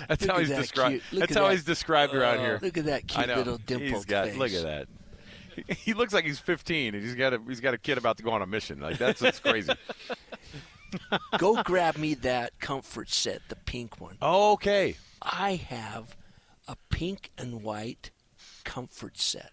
[0.07, 1.03] that's how he's that described.
[1.11, 1.51] That's at how that.
[1.51, 2.59] he's described around oh, here.
[2.61, 4.37] Look at that cute little dimpled got, face.
[4.37, 4.87] Look at that.
[5.67, 8.17] He- He looks like he's 15, and he's got a he's got a kid about
[8.17, 8.79] to go on a mission.
[8.79, 9.71] Like that's what's crazy.
[11.37, 14.17] Go grab me that comfort set, the pink one.
[14.21, 14.97] oh, okay.
[15.21, 16.15] I have
[16.67, 18.11] a pink and white
[18.63, 19.51] comfort set.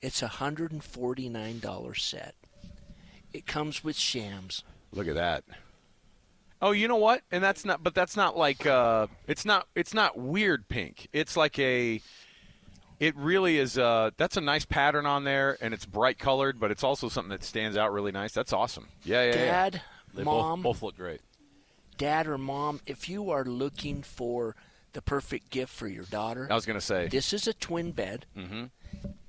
[0.00, 2.34] It's a hundred and forty nine dollar set.
[3.32, 4.62] It comes with shams.
[4.92, 5.44] Look at that.
[6.62, 7.22] Oh, you know what?
[7.30, 7.82] And that's not.
[7.82, 8.66] But that's not like.
[8.66, 9.66] Uh, it's not.
[9.74, 11.08] It's not weird pink.
[11.12, 12.00] It's like a.
[13.00, 13.76] It really is.
[13.76, 17.30] Uh, that's a nice pattern on there, and it's bright colored, but it's also something
[17.30, 18.32] that stands out really nice.
[18.32, 18.88] That's awesome.
[19.04, 19.70] Yeah, yeah, yeah.
[20.14, 21.20] They mom, both, both look great.
[21.98, 24.56] dad or mom, if you are looking for
[24.92, 27.08] the perfect gift for your daughter, I was gonna say.
[27.08, 28.26] this is a twin bed.
[28.36, 28.64] Mm-hmm.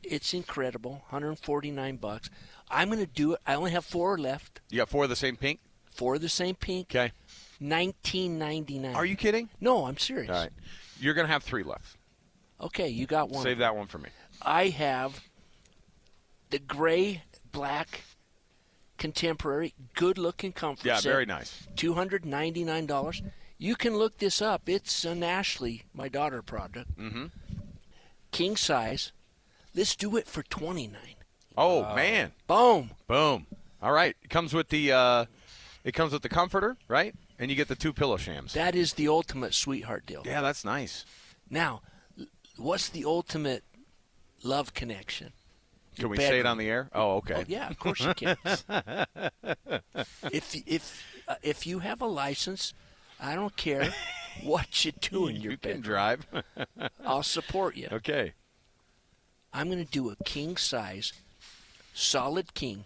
[0.03, 2.29] It's incredible, 149 bucks.
[2.69, 3.39] I'm going to do it.
[3.45, 4.61] I only have four left.
[4.69, 5.59] You got four of the same pink.
[5.91, 6.87] Four of the same pink.
[6.91, 7.11] Okay.
[7.61, 8.95] 19.99.
[8.95, 9.49] Are you kidding?
[9.59, 10.29] No, I'm serious.
[10.29, 10.51] All right.
[10.99, 11.97] You're gonna have three left.
[12.61, 13.43] Okay, you got one.
[13.43, 14.09] Save that one for me.
[14.41, 15.21] I have
[16.51, 18.01] the gray black
[18.97, 21.67] contemporary good looking comfort Yeah, set, very nice.
[21.75, 23.21] $299
[23.57, 27.25] you can look this up it's an ashley my daughter product mm-hmm.
[28.31, 29.11] king size
[29.75, 30.97] let's do it for 29
[31.57, 32.33] Oh man.
[32.47, 33.47] boom Boom.
[33.81, 34.15] All right.
[34.23, 34.91] It comes with the.
[34.91, 35.25] Uh,
[35.85, 37.13] it comes with the comforter, right?
[37.39, 38.53] And you get the two pillow shams.
[38.53, 41.05] that is the ultimate sweetheart deal yeah, that's nice.
[41.49, 41.81] now
[42.57, 43.63] what's the ultimate
[44.43, 45.31] love connection
[45.95, 46.31] Can we bedroom.
[46.31, 46.89] say it on the air?
[46.93, 47.35] Oh, okay.
[47.37, 48.37] Oh, yeah, of course you can.
[50.31, 52.73] if if uh, if you have a license,
[53.19, 53.93] I don't care
[54.43, 56.25] what you do in your you can drive.
[57.05, 57.87] I'll support you.
[57.91, 58.33] okay.
[59.53, 61.13] I'm going to do a king size,
[61.93, 62.83] solid king,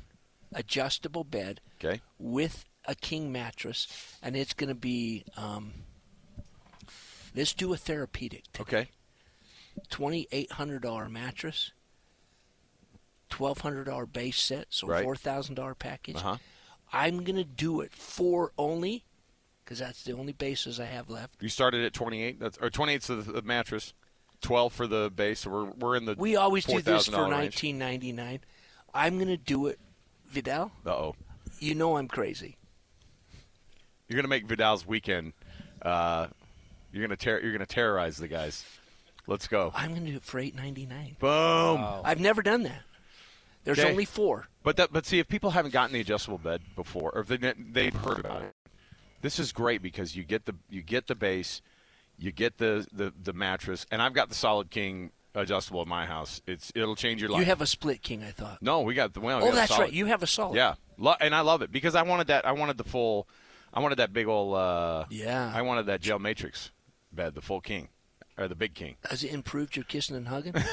[0.53, 2.01] adjustable bed Okay.
[2.19, 3.87] with a king mattress,
[4.21, 5.23] and it's going to be.
[5.35, 5.73] Um,
[7.35, 8.43] let's do a therapeutic.
[8.59, 8.89] Okay.
[9.89, 11.71] Twenty eight hundred dollar mattress.
[13.29, 15.03] Twelve hundred dollar base set, so Right.
[15.03, 16.15] four thousand dollar package.
[16.17, 16.37] Uh huh.
[16.91, 19.03] I'm gonna do it for only,
[19.63, 21.35] because that's the only bases I have left.
[21.41, 22.39] You started at 28.
[22.39, 23.93] That's or 28's the, the mattress.
[24.41, 25.41] 12 for the base.
[25.41, 26.15] So we're we're in the.
[26.17, 27.55] We always do this for $4,000 range.
[27.57, 28.39] 19.99.
[28.93, 29.79] I'm gonna do it,
[30.27, 30.71] Vidal.
[30.85, 31.15] Uh oh.
[31.59, 32.57] You know I'm crazy.
[34.07, 35.33] You're gonna make Vidal's weekend.
[35.81, 36.27] Uh,
[36.91, 38.65] you're gonna ter- You're gonna terrorize the guys.
[39.27, 39.71] Let's go.
[39.75, 41.15] I'm going to do it for eight ninety nine.
[41.19, 41.85] Boom.
[42.03, 42.81] I've never done that.
[43.63, 43.89] There's Okay.
[43.89, 44.47] only four.
[44.63, 47.37] But that, but see, if people haven't gotten the adjustable bed before, or if they
[47.57, 48.53] they've heard about it,
[49.21, 51.61] this is great because you get the you get the base,
[52.17, 56.05] you get the the, the mattress, and I've got the Solid King adjustable at my
[56.05, 56.41] house.
[56.47, 57.39] It's it'll change your life.
[57.39, 58.61] You have a split king, I thought.
[58.61, 59.41] no, we got the well.
[59.41, 59.91] we Oh, that's right.
[59.91, 60.55] You have a solid.
[60.55, 62.45] Yeah, Lo- and I love it because I wanted that.
[62.45, 63.27] I wanted the full.
[63.73, 64.55] I wanted that big old.
[64.55, 65.51] Uh, Yeah.
[65.53, 66.71] I wanted that gel matrix
[67.11, 67.89] bed, the full king,
[68.37, 68.95] or the big king.
[69.09, 70.53] Has it improved your kissing and hugging?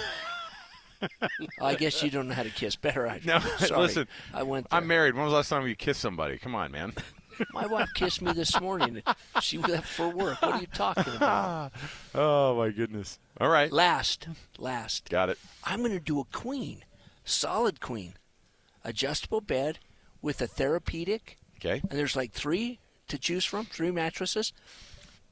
[1.61, 3.07] I guess you don't know how to kiss better.
[3.09, 3.81] I No, sorry.
[3.83, 4.69] listen, I went.
[4.71, 4.79] There.
[4.79, 5.15] I'm married.
[5.15, 6.39] When was the last time you kissed somebody?
[6.39, 6.93] Come on, man.
[7.53, 9.03] My wife kissed me this morning.
[9.43, 10.41] She left for work.
[10.41, 11.71] What are you talking about?
[12.15, 13.19] Oh my goodness.
[13.39, 15.11] All right, Last, last.
[15.11, 15.39] got it.
[15.63, 16.83] I'm going to do a queen,
[17.27, 18.15] solid queen,
[18.85, 19.79] adjustable bed
[20.23, 21.83] with a therapeutic, Okay.
[21.91, 22.79] and there's like three
[23.09, 24.55] to choose from, three mattresses.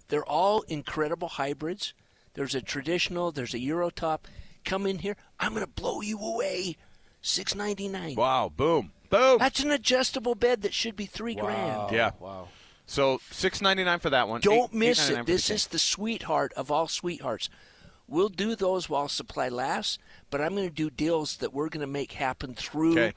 [0.09, 1.95] They're all incredible hybrids.
[2.35, 4.21] There's a traditional, there's a Eurotop.
[4.65, 6.77] Come in here, I'm going to blow you away.
[7.21, 8.17] Six ninety nine.
[8.17, 8.53] Wow.
[8.55, 8.93] Boom.
[9.11, 9.39] Boom.
[9.39, 11.91] That's an adjustable bed that should be three grand.
[11.93, 12.11] Yeah.
[12.21, 12.49] Wow.
[12.87, 14.41] So six ninety nine for that one.
[14.43, 15.17] Don't Eight- miss $8.99 it.
[15.19, 17.49] for the This is the sweetheart of all sweethearts.
[18.07, 19.99] We'll do those while supply lasts,
[20.29, 23.15] but I'm going to do deals that we're going to make happen through Okay.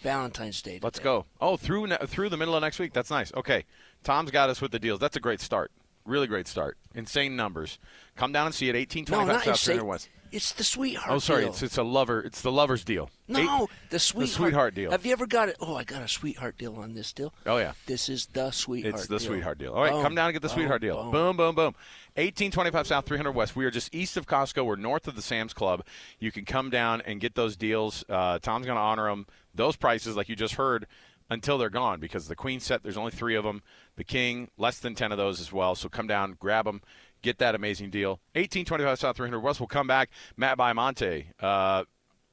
[0.00, 0.80] Valentine's Day.
[0.82, 1.26] Let's go.
[1.40, 2.94] Oh, through through the middle of next week.
[2.94, 3.32] That's nice.
[3.34, 3.64] Okay,
[4.02, 4.98] Tom's got us with the deals.
[5.00, 5.70] That's a great start.
[6.04, 6.76] Really great start.
[6.94, 7.78] Insane numbers.
[8.16, 8.76] Come down and see it.
[8.76, 9.74] Eighteen No, not South insane.
[9.76, 10.08] 300 West.
[10.32, 11.10] It's the sweetheart.
[11.10, 11.42] Oh, sorry.
[11.42, 11.50] deal.
[11.50, 12.20] It's it's a lover.
[12.22, 13.10] It's the lovers deal.
[13.28, 14.28] no, Eight- the sweetheart.
[14.28, 14.90] The sweetheart deal.
[14.90, 15.56] Have you ever got it?
[15.60, 17.34] Oh, I got a sweetheart deal on this deal.
[17.44, 17.72] Oh yeah.
[17.86, 18.94] This is the sweetheart.
[18.94, 19.26] It's the deal.
[19.28, 19.74] sweetheart deal.
[19.74, 21.02] All right, Boom, come down and get the boom, sweetheart deal.
[21.02, 21.12] boom.
[21.12, 21.74] Boom, boom, boom.
[22.16, 23.54] 1825 South, 300 West.
[23.56, 24.64] We are just east of Costco.
[24.64, 25.82] We're north of the Sam's Club.
[26.18, 28.04] You can come down and get those deals.
[28.08, 29.26] Uh, Tom's going to honor them.
[29.54, 30.86] Those prices, like you just heard,
[31.32, 33.62] until they're gone because the Queen set, there's only three of them.
[33.96, 35.74] The King, less than 10 of those as well.
[35.74, 36.82] So come down, grab them,
[37.22, 38.20] get that amazing deal.
[38.34, 39.60] 1825 South, 300 West.
[39.60, 40.10] We'll come back.
[40.36, 41.26] Matt Baiamonte.
[41.40, 41.84] Uh,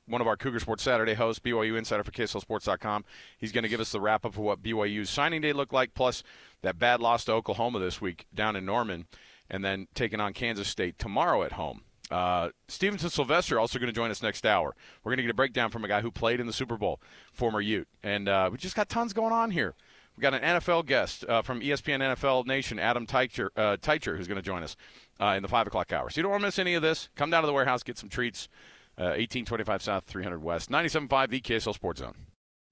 [0.05, 3.05] one of our Cougar Sports Saturday hosts, BYU insider for KSLSports.com.
[3.37, 5.93] He's going to give us the wrap up of what BYU's signing day looked like,
[5.93, 6.23] plus
[6.61, 9.05] that bad loss to Oklahoma this week down in Norman,
[9.49, 11.83] and then taking on Kansas State tomorrow at home.
[12.09, 14.75] Uh, Stevenson Sylvester also going to join us next hour.
[15.03, 16.99] We're going to get a breakdown from a guy who played in the Super Bowl,
[17.31, 19.75] former Ute, and uh, we just got tons going on here.
[20.17, 24.27] We got an NFL guest uh, from ESPN NFL Nation, Adam Teicher, uh, Teicher who's
[24.27, 24.75] going to join us
[25.21, 26.09] uh, in the five o'clock hour.
[26.09, 27.07] So you don't want to miss any of this.
[27.15, 28.49] Come down to the warehouse, get some treats.
[28.97, 32.15] Uh, 1825 South, 300 West, 97.5 the KSL Sports Zone.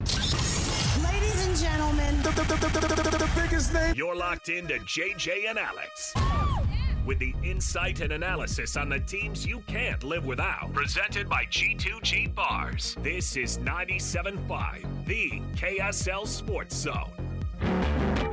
[0.00, 3.94] Ladies and gentlemen, the biggest name.
[3.96, 6.47] You're locked into JJ and Alex.
[7.08, 10.74] With the insight and analysis on the teams you can't live without.
[10.74, 12.98] Presented by G2G Bars.
[13.00, 18.27] This is 97.5, the KSL Sports Zone.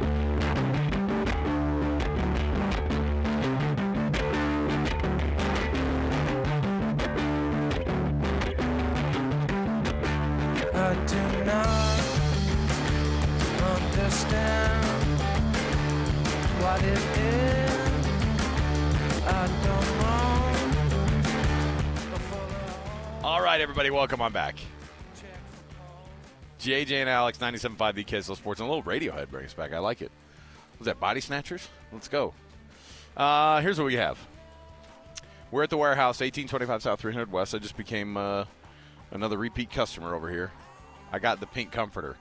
[23.66, 24.58] Everybody, welcome on back.
[26.60, 29.74] JJ and Alex, 97.5 the KSL Sports, and a little Radiohead brings us back.
[29.74, 30.12] I like it.
[30.78, 31.68] Was that Body Snatchers?
[31.92, 32.36] Let's go.
[33.18, 34.20] Uh, here's what we have.
[35.50, 37.56] We're at the warehouse, 1825 South, 300 West.
[37.56, 38.46] I just became uh,
[39.10, 40.52] another repeat customer over here.
[41.12, 42.18] I got the pink comforter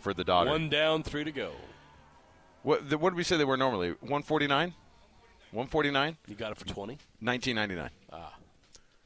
[0.00, 0.50] for the daughter.
[0.50, 1.50] One down, three to go.
[2.62, 3.90] What, the, what did we say they were normally?
[4.02, 4.72] 149
[5.50, 6.96] 149 You got it for 20.
[7.18, 8.34] 1999 Ah.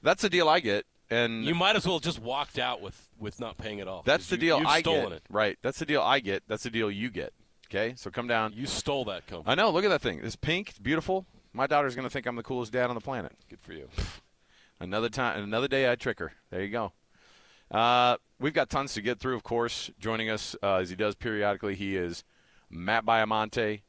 [0.02, 0.84] That's the deal I get.
[1.10, 4.04] And You might as well just walked out with, with not paying it off.
[4.04, 5.12] That's the deal you, you've I stolen get.
[5.12, 5.22] it.
[5.28, 5.58] Right.
[5.62, 6.44] That's the deal I get.
[6.46, 7.32] That's the deal you get.
[7.68, 7.94] Okay.
[7.96, 8.52] So come down.
[8.54, 9.50] You stole that company.
[9.50, 9.70] I know.
[9.70, 10.20] Look at that thing.
[10.22, 10.70] It's pink.
[10.70, 11.26] It's beautiful.
[11.52, 13.32] My daughter's gonna think I'm the coolest dad on the planet.
[13.48, 13.88] Good for you.
[14.80, 15.42] Another time.
[15.42, 16.32] Another day I trick her.
[16.50, 16.92] There you go.
[17.70, 19.36] Uh, we've got tons to get through.
[19.36, 22.24] Of course, joining us uh, as he does periodically, he is
[22.70, 23.82] Matt Baiamonte,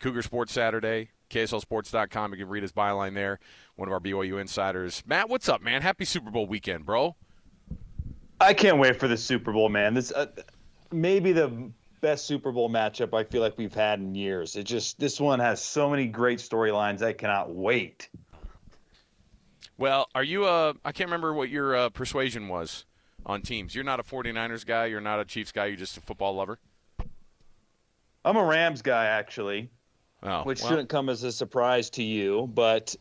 [0.00, 2.32] Cougar Sports Saturday, KSLSports.com.
[2.32, 3.38] You can read his byline there.
[3.76, 5.02] One of our BYU insiders.
[5.06, 5.82] Matt, what's up, man?
[5.82, 7.16] Happy Super Bowl weekend, bro.
[8.40, 9.94] I can't wait for the Super Bowl, man.
[9.94, 10.26] This uh,
[10.92, 14.56] maybe the best Super Bowl matchup I feel like we've had in years.
[14.56, 17.02] It just this one has so many great storylines.
[17.02, 18.08] I cannot wait.
[19.78, 22.84] Well, are you uh I can't remember what your uh, persuasion was
[23.24, 23.74] on teams.
[23.74, 26.58] You're not a 49ers guy, you're not a Chiefs guy, you're just a football lover.
[28.24, 29.70] I'm a Rams guy actually,
[30.24, 32.96] Oh, which well, shouldn't come as a surprise to you, but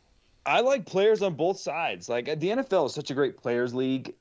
[0.46, 2.10] I like players on both sides.
[2.10, 4.14] Like the NFL is such a great players league.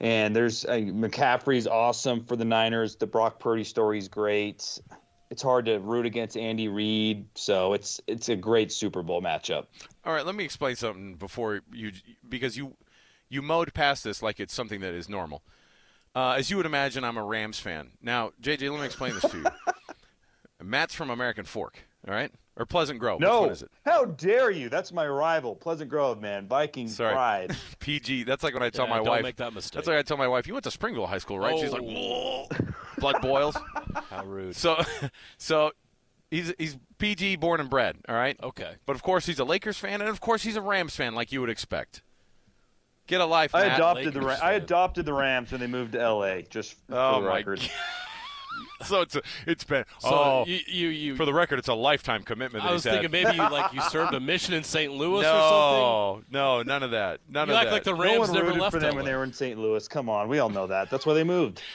[0.00, 2.96] And there's uh, McCaffrey's awesome for the Niners.
[2.96, 4.80] The Brock Purdy story's great.
[5.30, 9.66] It's hard to root against Andy Reid, so it's it's a great Super Bowl matchup.
[10.04, 11.92] All right, let me explain something before you
[12.28, 12.76] because you
[13.30, 15.42] you mowed past this like it's something that is normal.
[16.14, 17.92] Uh, as you would imagine, I'm a Rams fan.
[18.02, 19.44] Now, JJ, let me explain this to you.
[20.62, 23.20] Matt's from American Fork, all right, or Pleasant Grove.
[23.20, 23.70] Which No, one is it?
[23.84, 24.68] how dare you?
[24.68, 26.46] That's my rival, Pleasant Grove, man.
[26.48, 27.12] Viking Sorry.
[27.14, 27.56] pride.
[27.78, 28.24] PG.
[28.24, 29.22] That's like when I tell Yeah, my don't wife.
[29.22, 29.74] make that mistake.
[29.76, 30.46] That's like I tell my wife.
[30.46, 31.58] You went to Springville High School, right?
[31.58, 32.46] She's like, Oh.
[32.98, 33.56] blood boils.
[34.10, 34.56] How rude.
[34.56, 34.82] So,
[35.38, 35.72] so
[36.30, 38.36] he's he's PG born and bred, all right.
[38.42, 38.74] Okay.
[38.86, 41.30] But of course he's a Lakers fan, and of course he's a Rams fan, like
[41.32, 42.02] you would expect.
[43.08, 43.78] Get a life, I Matt.
[43.78, 46.42] adopted the Ra- I adopted the Rams when they moved to L.A.
[46.48, 47.58] Just for Oh the my record.
[47.58, 47.70] God.
[48.84, 51.74] so it's a, it's been So oh you, you, you for the record, it's a
[51.74, 52.64] lifetime commitment.
[52.64, 53.24] That I was he's thinking had.
[53.24, 54.92] maybe you, like you served a mission in St.
[54.92, 55.32] Louis or something.
[55.32, 57.20] No, no, none of that.
[57.28, 57.72] None You of act that.
[57.72, 58.96] like the No one never rooted left for them LA.
[58.96, 59.58] when they were in St.
[59.58, 59.86] Louis.
[59.88, 60.90] Come on, we all know that.
[60.90, 61.62] That's why they moved.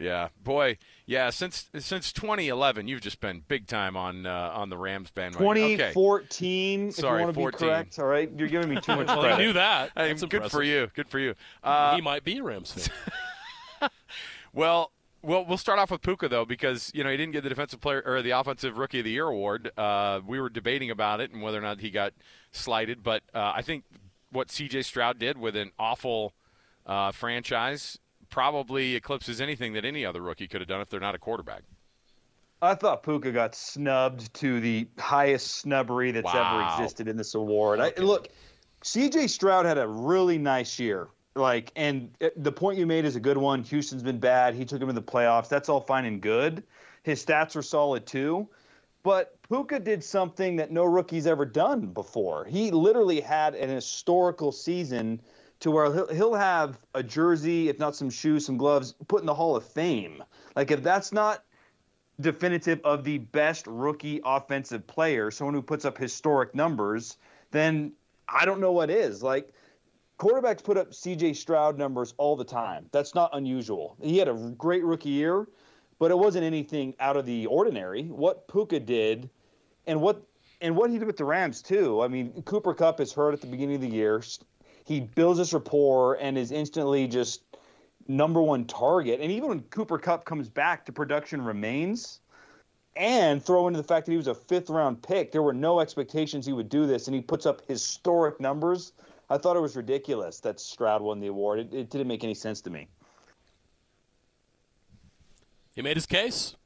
[0.00, 1.30] Yeah, boy, yeah.
[1.30, 5.48] Since since 2011, you've just been big time on uh, on the Rams bandwagon.
[5.64, 5.76] Okay.
[5.92, 7.58] 2014, if Sorry, you want to 14.
[7.58, 7.98] be correct.
[7.98, 9.40] All right, you're giving me too much Well, credit.
[9.40, 9.90] you knew that.
[9.96, 10.88] Hey, That's good for you.
[10.94, 11.34] Good for you.
[11.64, 12.70] Uh, he might be a Rams
[13.80, 13.90] fan.
[14.52, 17.48] Well, well, we'll start off with Puka though, because you know he didn't get the
[17.48, 19.70] defensive player or the offensive rookie of the year award.
[19.76, 22.12] Uh, we were debating about it and whether or not he got
[22.52, 23.84] slighted, but uh, I think
[24.30, 24.82] what C.J.
[24.82, 26.34] Stroud did with an awful
[26.86, 27.98] uh, franchise
[28.30, 31.62] probably eclipses anything that any other rookie could have done if they're not a quarterback.
[32.60, 36.72] I thought Puka got snubbed to the highest snubbery that's Wow.
[36.74, 37.80] ever existed in this award.
[37.80, 38.28] I, look,
[38.82, 39.28] C.J.
[39.28, 41.08] Stroud had a really nice year.
[41.38, 43.62] Like, and uh, the point you made is a good one.
[43.64, 44.54] Houston's been bad.
[44.54, 45.48] He took him to the playoffs.
[45.48, 46.62] That's all fine and good.
[47.02, 48.48] His stats are solid too.
[49.02, 52.44] But Puka did something that no rookie's ever done before.
[52.44, 55.20] He literally had an historical season
[55.60, 59.26] to where he'll, he'll have a jersey, if not some shoes, some gloves, put in
[59.26, 60.22] the Hall of Fame.
[60.56, 61.44] Like, if that's not
[62.20, 67.16] definitive of the best rookie offensive player, someone who puts up historic numbers,
[67.50, 67.92] then
[68.28, 69.22] I don't know what is.
[69.22, 69.52] Like
[70.18, 72.86] quarterbacks put up CJ Stroud numbers all the time.
[72.92, 73.96] That's not unusual.
[74.02, 75.46] He had a great rookie year,
[75.98, 78.04] but it wasn't anything out of the ordinary.
[78.04, 79.30] What Puka did
[79.86, 80.22] and what
[80.60, 82.02] and what he did with the Rams too.
[82.02, 84.22] I mean, Cooper Kupp is hurt at the beginning of the year.
[84.84, 87.42] He builds this rapport and is instantly just
[88.08, 89.20] number one target.
[89.20, 92.20] And even when Cooper Kupp comes back, the production remains.
[92.96, 95.78] And throw into the fact that he was a fifth round pick, there were no
[95.78, 98.92] expectations he would do this, and he puts up historic numbers.
[99.30, 101.60] I thought it was ridiculous that Stroud won the award.
[101.60, 102.88] It, it didn't make any sense to me.
[105.74, 106.56] He made his case.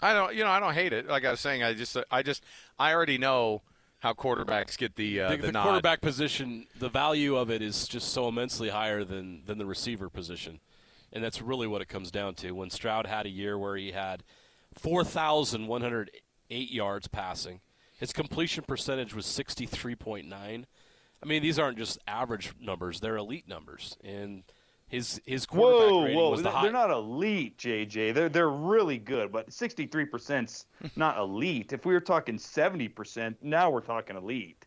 [0.00, 1.06] I don't, you know, I don't hate it.
[1.06, 2.42] Like I was saying, I just, I just,
[2.78, 3.62] I already know
[4.00, 5.62] how quarterbacks get the uh, the, the, the nod.
[5.62, 10.08] quarterback position, the value of it is just so immensely higher than than the receiver
[10.08, 10.58] position,
[11.12, 12.50] and that's really what it comes down to.
[12.50, 14.24] When Stroud had a year where he had
[14.74, 16.10] four thousand one hundred
[16.50, 17.60] eight yards passing,
[17.96, 20.66] his completion percentage was sixty three point nine.
[21.22, 24.42] I mean, these aren't just average numbers; they're elite numbers, and
[24.92, 26.30] his his quarterback Whoa, rating whoa!
[26.30, 28.12] was the They're not elite, JJ.
[28.12, 31.72] They're they're really good, but 63%'s not elite.
[31.72, 34.66] If we were talking 70%, now we're talking elite.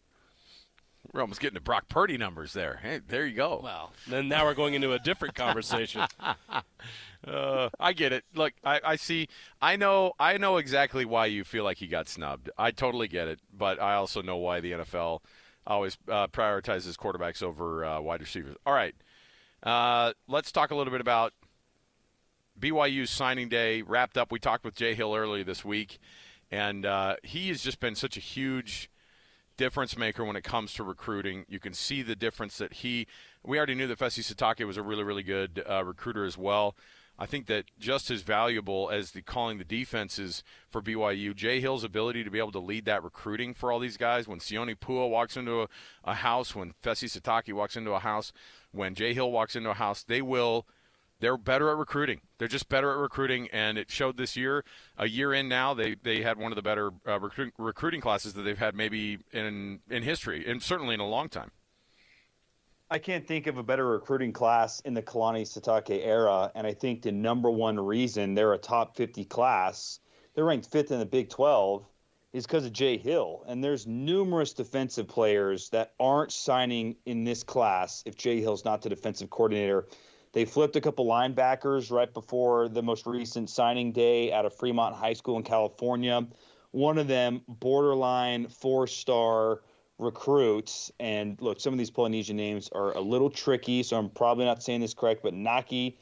[1.13, 2.79] We're almost getting to Brock Purdy numbers there.
[2.81, 3.61] Hey, there you go.
[3.63, 6.01] Well, then now we're going into a different conversation.
[7.25, 8.23] Uh, I get it.
[8.33, 9.27] Look, I, I see.
[9.61, 10.13] I know.
[10.19, 12.49] I know exactly why you feel like he got snubbed.
[12.57, 13.39] I totally get it.
[13.55, 15.21] But I also know why the NFL
[15.67, 18.55] always uh, prioritizes quarterbacks over uh, wide receivers.
[18.65, 18.95] All right.
[19.63, 21.33] Uh, let's talk a little bit about
[22.59, 24.31] BYU's signing day wrapped up.
[24.31, 25.97] We talked with Jay Hill earlier this week,
[26.51, 28.89] and uh, he has just been such a huge
[29.57, 31.45] difference maker when it comes to recruiting.
[31.47, 33.07] You can see the difference that he.
[33.43, 36.75] We already knew that Fesi Sitake was a really, really good uh, recruiter as well.
[37.17, 41.83] I think that just as valuable as the calling the defenses for BYU, Jay Hill's
[41.83, 44.27] ability to be able to lead that recruiting for all these guys.
[44.27, 45.67] When Sione Po'uha walks into a,
[46.03, 48.33] a house, when Fesi Sitake walks into a house,
[48.71, 50.65] when Jay Hill walks into a house, they will
[51.19, 52.21] they're better at recruiting.
[52.37, 54.65] They're just better at recruiting, and it showed this year.
[54.97, 57.19] A year in now, they they had one of the better uh,
[57.57, 61.51] recruiting classes that they've had maybe in in history, and certainly in a long time.
[62.91, 66.73] I can't think of a better recruiting class in the Kalani Sitake era, and I
[66.73, 69.99] think the number one reason they're a top 50 class,
[70.35, 71.83] they're ranked fifth in the Big 12,
[72.31, 73.43] is because of Jay Hill.
[73.47, 78.83] And there's numerous defensive players that aren't signing in this class if Jay Hill's not
[78.83, 79.87] the defensive coordinator.
[80.33, 84.95] They flipped a couple linebackers right before the most recent signing day out of Fremont
[84.95, 86.27] High School in California.
[86.69, 89.61] One of them, borderline four star
[89.97, 90.91] recruits.
[90.99, 94.63] And look, some of these Polynesian names are a little tricky, so I'm probably not
[94.63, 95.97] saying this correct, but Naki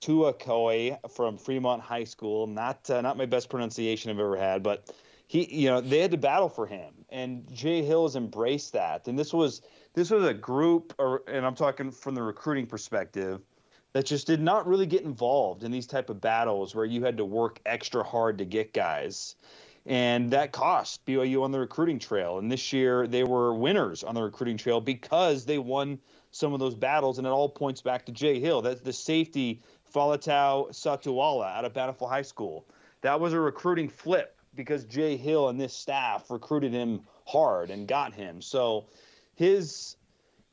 [0.00, 2.46] Tuakoi from Fremont High School.
[2.46, 4.92] Not uh, not my best pronunciation I've ever had, but
[5.26, 9.08] he, you know, they had to battle for him, and Jay Hill has embraced that.
[9.08, 9.62] And this was
[9.94, 13.40] this was a group, or and I'm talking from the recruiting perspective,
[13.92, 17.16] that just did not really get involved in these type of battles where you had
[17.16, 19.36] to work extra hard to get guys.
[19.86, 22.38] And that cost BYU on the recruiting trail.
[22.38, 26.00] And this year they were winners on the recruiting trail because they won
[26.32, 27.18] some of those battles.
[27.18, 28.62] And it all points back to Jay Hill.
[28.62, 29.62] That's the safety
[29.94, 32.66] Faletau Satuala out of Bountiful High School.
[33.02, 37.86] That was a recruiting flip because Jay Hill and this staff recruited him hard and
[37.86, 38.42] got him.
[38.42, 38.86] So
[39.36, 39.96] his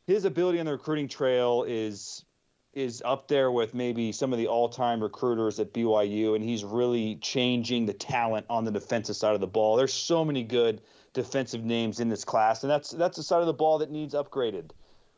[0.06, 2.26] his ability on the recruiting trail is
[2.74, 7.18] is up there with maybe some of the all-time recruiters at BYU, and he's really
[7.18, 9.76] changing the talent on the defensive side of the ball.
[9.76, 10.82] There's so many good
[11.14, 14.16] defensive names in this class, and that's that's the side of the ball that needs
[14.16, 14.72] upgraded.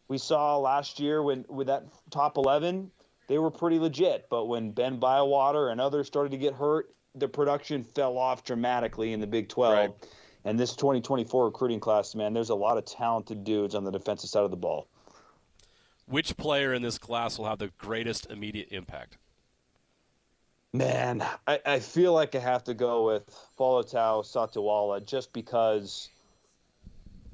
[0.08, 2.92] We saw last year when with that top 11,
[3.28, 7.28] they were pretty legit, but when Ben Bywater and others started to get hurt, the
[7.28, 9.74] production fell off dramatically in the Big 12.
[9.74, 9.92] Right.
[10.44, 14.30] And this 2024 recruiting class, man, there's a lot of talented dudes on the defensive
[14.30, 14.88] side of the ball.
[16.08, 19.18] Which player in this class will have the greatest immediate impact?
[20.74, 23.26] Man, I, I feel like I have to go with
[23.58, 26.10] Faletau Satuala just because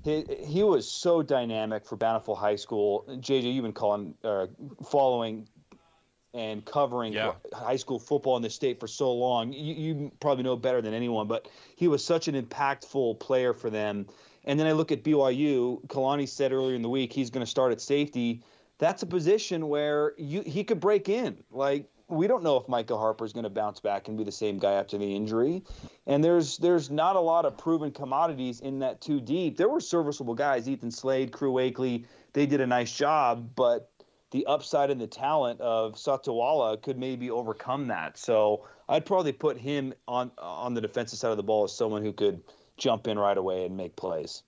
[0.03, 3.03] he, he was so dynamic for Bountiful High School.
[3.09, 4.47] JJ, you've been calling, uh,
[4.85, 5.47] following
[6.33, 7.33] and covering Yeah.
[7.53, 9.51] high school football in the state for so long.
[9.51, 13.69] You, you probably know better than anyone, but he was such an impactful player for
[13.69, 14.07] them.
[14.45, 15.85] And then I look at BYU.
[15.87, 18.43] Kalani said earlier in the week he's going to start at safety.
[18.81, 21.37] That's a position where you he could break in.
[21.51, 24.31] Like we don't know if Micah Harper is going to bounce back and be the
[24.31, 25.61] same guy after the injury.
[26.07, 29.55] And there's there's not a lot of proven commodities in that two deep.
[29.55, 32.05] There were serviceable guys, Ethan Slade, Crew Wakley.
[32.33, 33.91] They did a nice job, but
[34.31, 38.17] the upside and the talent of Satuala could maybe overcome that.
[38.17, 42.01] So I'd probably put him on on the defensive side of the ball as someone
[42.01, 42.41] who could
[42.77, 44.41] jump in right away and make plays.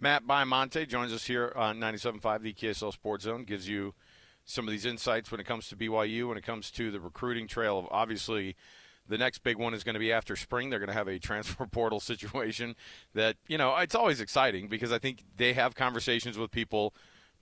[0.00, 3.94] Matt Baiamonte joins us here on 97.5, the KSL Sports Zone, gives you
[4.44, 7.48] some of these insights when it comes to BYU, when it comes to the recruiting
[7.48, 8.54] trail of obviously
[9.08, 10.70] the next big one is going to be after spring.
[10.70, 12.76] They're going to have a transfer portal situation
[13.14, 16.94] that, you know, it's always exciting because I think they have conversations with people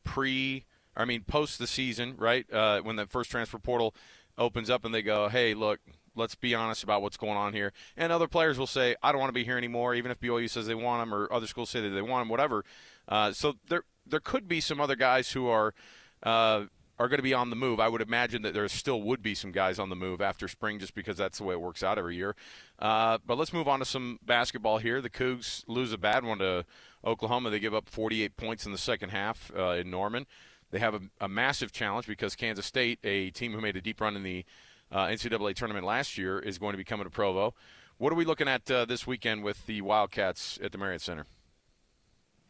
[0.02, 0.64] pre,
[0.96, 2.50] I mean, post the season, right?
[2.50, 3.94] Uh, when the first transfer portal
[4.38, 5.80] opens up and they go, hey, look,
[6.16, 7.72] let's be honest about what's going on here.
[7.96, 10.50] And other players will say, I don't want to be here anymore, even if BYU
[10.50, 12.64] says they want him or other schools say that they want him, whatever.
[13.08, 15.74] Uh, so there, there could be some other guys who are.
[16.22, 16.64] Uh,
[16.98, 17.78] are going to be on the move.
[17.78, 20.78] I would imagine that there still would be some guys on the move after spring
[20.78, 22.34] just because that's the way it works out every year.
[22.78, 25.02] Uh, but let's move on to some basketball here.
[25.02, 26.64] The Cougs lose a bad one to
[27.04, 27.50] Oklahoma.
[27.50, 30.26] They give up 48 points in the second half uh, in Norman.
[30.70, 34.00] They have a, a, massive challenge because Kansas State, a team who made a deep
[34.00, 34.44] run in the
[34.90, 37.54] uh, NCAA tournament last year, is going to be coming to Provo.
[37.98, 41.26] What are we looking at uh, this weekend with the Wildcats at the Marriott Center?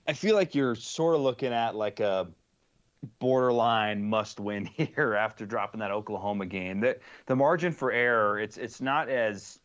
[0.09, 2.29] I feel like you're sort of looking at like a
[3.19, 6.81] borderline must win here after dropping that Oklahoma game.
[6.81, 9.61] That the margin for error, it's it's not as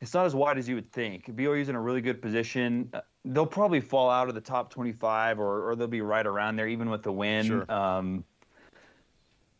[0.00, 1.34] it's not as wide as you would think.
[1.34, 2.92] BYU's in a really good position.
[3.24, 6.68] They'll probably fall out of the top 25, or, or they'll be right around there,
[6.68, 7.46] even with the win.
[7.46, 7.72] Sure.
[7.72, 8.22] Um,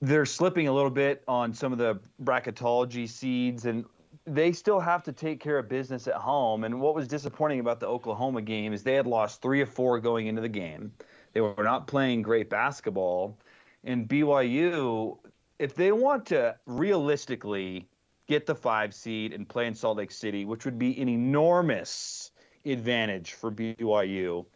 [0.00, 3.84] they're slipping a little bit on some of the bracketology seeds, and
[4.26, 6.64] they still have to take care of business at home.
[6.64, 10.00] And what was disappointing about the Oklahoma game is they had lost three of four
[10.00, 10.92] going into the game.
[11.32, 13.38] They were not playing great basketball.
[13.82, 15.18] And BYU,
[15.58, 17.88] if they want to realistically
[18.26, 22.30] get the five seed and play in Salt Lake City, which would be an enormous
[22.64, 24.46] advantage for BYU,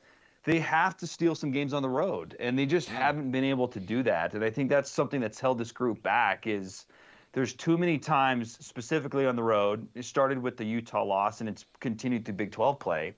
[0.44, 2.36] they have to steal some games on the road.
[2.40, 4.34] And they just haven't been able to do that.
[4.34, 6.86] And I think that's something that's held this group back is
[7.32, 9.86] there's too many times specifically on the road.
[9.94, 13.14] It started with the Utah loss and it's continued to Big 12 play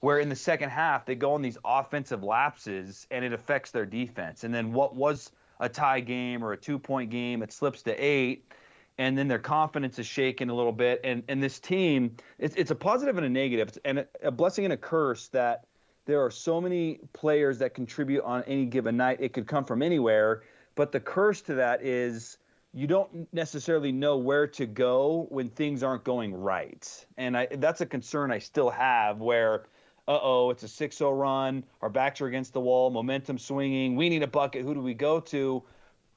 [0.00, 3.86] where in the second half they go on these offensive lapses and it affects their
[3.86, 4.44] defense.
[4.44, 5.30] And then what was
[5.60, 8.50] a tie game or a two point game, it slips to eight,
[8.98, 11.00] and then their confidence is shaken a little bit.
[11.04, 14.30] And and this team, it's it's a positive and a negative, it's, and a, a
[14.30, 15.66] blessing and a curse that
[16.10, 19.18] there are so many players that contribute on any given night.
[19.20, 20.42] It could come from anywhere,
[20.74, 22.38] but the curse to that is
[22.72, 27.06] you don't necessarily know where to go when things aren't going right.
[27.16, 29.66] And I, that's a concern I still have where
[30.08, 31.62] uh oh, it's a 6 0 run.
[31.80, 33.94] Our backs are against the wall, momentum swinging.
[33.94, 34.64] We need a bucket.
[34.64, 35.62] Who do we go to?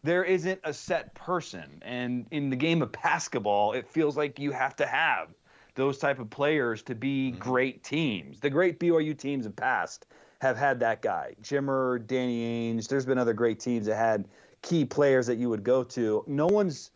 [0.01, 1.83] There isn't a set person.
[1.83, 5.27] And in the game of basketball, it feels like you have to have
[5.75, 7.39] those type of players to be Mm-hmm.
[7.39, 8.39] great teams.
[8.39, 10.05] The great BYU teams in past
[10.41, 11.35] have had that guy.
[11.41, 12.87] Jimmer, Danny Ainge.
[12.87, 14.27] There's been other great teams that had
[14.61, 16.23] key players that you would go to.
[16.27, 16.91] No one's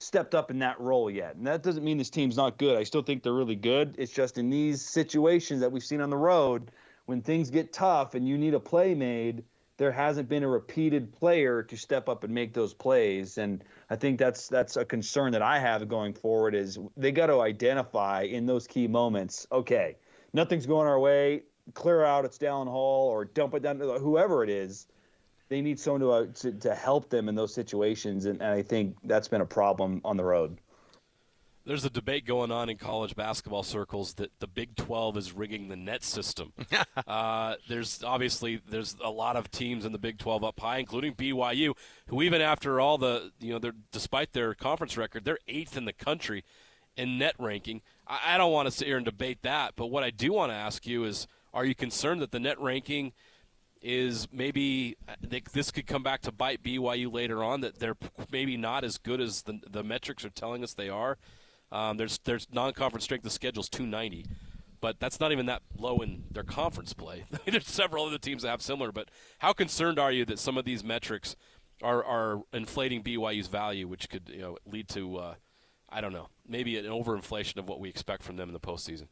[0.00, 1.36] stepped up in that role yet.
[1.36, 2.76] And that doesn't mean this team's not good.
[2.78, 3.94] I still think they're really good.
[3.98, 6.70] It's just in these situations that we've seen on the road,
[7.06, 9.42] when things get tough and you need a play made,
[9.78, 13.38] there hasn't been a repeated player to step up and make those plays.
[13.38, 17.26] And I think that's that's a concern that I have going forward is they got
[17.26, 19.96] to identify in those key moments, okay,
[20.32, 21.42] nothing's going our way,
[21.74, 24.86] clear out it's Dallin Hall or dump it down to whoever it is
[25.48, 28.62] they need someone to, uh, to, to help them in those situations, and, and I
[28.62, 30.58] think that's been a problem on the road.
[31.68, 35.68] There's a debate going on in college basketball circles that the Big 12 is rigging
[35.68, 36.54] the net system.
[37.06, 41.12] uh, there's obviously there's a lot of teams in the Big 12 up high, including
[41.12, 41.74] BYU,
[42.06, 45.84] who even after all the you know, they're despite their conference record, they're eighth in
[45.84, 46.42] the country
[46.96, 47.82] in net ranking.
[48.06, 50.50] I, I don't want to sit here and debate that, but what I do want
[50.50, 53.12] to ask you is, are you concerned that the net ranking–
[53.80, 54.96] is maybe
[55.52, 57.60] this could come back to bite BYU later on.
[57.60, 57.96] That they're
[58.32, 61.16] maybe not as good as the, the metrics are telling us they are.
[61.70, 64.26] Um, there's there's non-conference strength of schedule is 290,
[64.80, 67.24] but that's not even that low in their conference play.
[67.46, 68.92] there's several other teams that have similar.
[68.92, 71.36] But how concerned are you that some of these metrics
[71.82, 75.34] are are inflating BYU's value, which could you know lead to uh,
[75.88, 79.08] I don't know maybe an overinflation of what we expect from them in the postseason?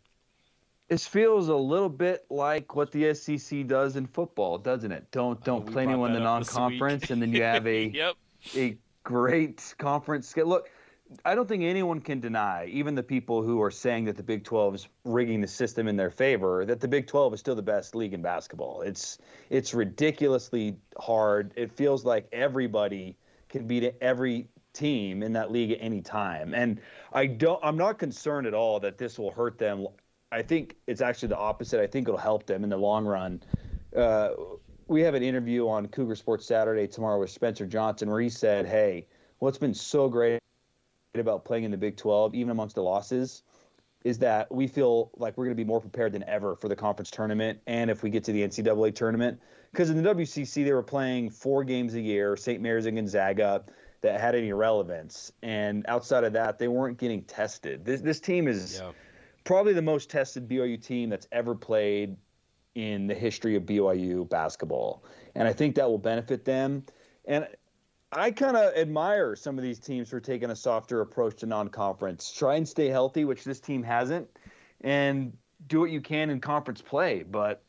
[0.89, 5.11] This feels a little bit like what the SEC does in football, doesn't it?
[5.11, 8.15] Don't don't oh, play anyone in the non-conference, and then you have a yep.
[8.57, 10.37] a great conference.
[10.37, 10.71] Look,
[11.25, 14.45] I don't think anyone can deny, even the people who are saying that the Big
[14.45, 17.63] 12 is rigging the system in their favor, that the Big 12 is still the
[17.63, 18.83] best league in basketball.
[18.83, 19.19] It's
[19.51, 21.53] it's ridiculously hard.
[21.57, 23.17] It feels like everybody
[23.49, 26.55] can beat every team in that league at any time.
[26.55, 26.81] And
[27.13, 29.87] I don't I'm not concerned at all that this will hurt them
[30.33, 31.81] I think it's actually the opposite.
[31.81, 33.41] I think it'll help them in the long run.
[33.95, 34.31] Uh,
[34.89, 38.67] we have an interview on Cougar Sports Saturday tomorrow with Spencer Johnson where he said,
[38.67, 39.07] "Hey,
[39.39, 40.41] what's been so great
[41.19, 43.43] about playing in the Big 12, even amongst the losses,
[44.05, 46.77] is that we feel like we're going to be more prepared than ever for the
[46.77, 49.41] conference tournament and if we get to the NCAA tournament.
[49.73, 52.61] Because in the WCC, they were playing four games a year, St.
[52.63, 53.65] Mary's and Gonzaga,
[54.03, 55.33] that had any relevance.
[55.43, 57.85] And outside of that, they weren't getting tested.
[57.85, 58.81] This, this team is.
[58.81, 58.93] Yeah
[59.47, 62.17] probably the most tested BYU team that's ever played
[62.75, 65.05] in the history of BYU basketball.
[65.35, 66.85] And I think that will benefit them.
[67.25, 67.47] And
[68.13, 71.69] I kind of admire some of these teams for taking a softer approach to non
[71.69, 72.33] conference.
[72.33, 74.29] Try and stay healthy, which this team hasn't,
[74.81, 75.37] and
[75.67, 77.23] do what you can in conference play.
[77.23, 77.63] But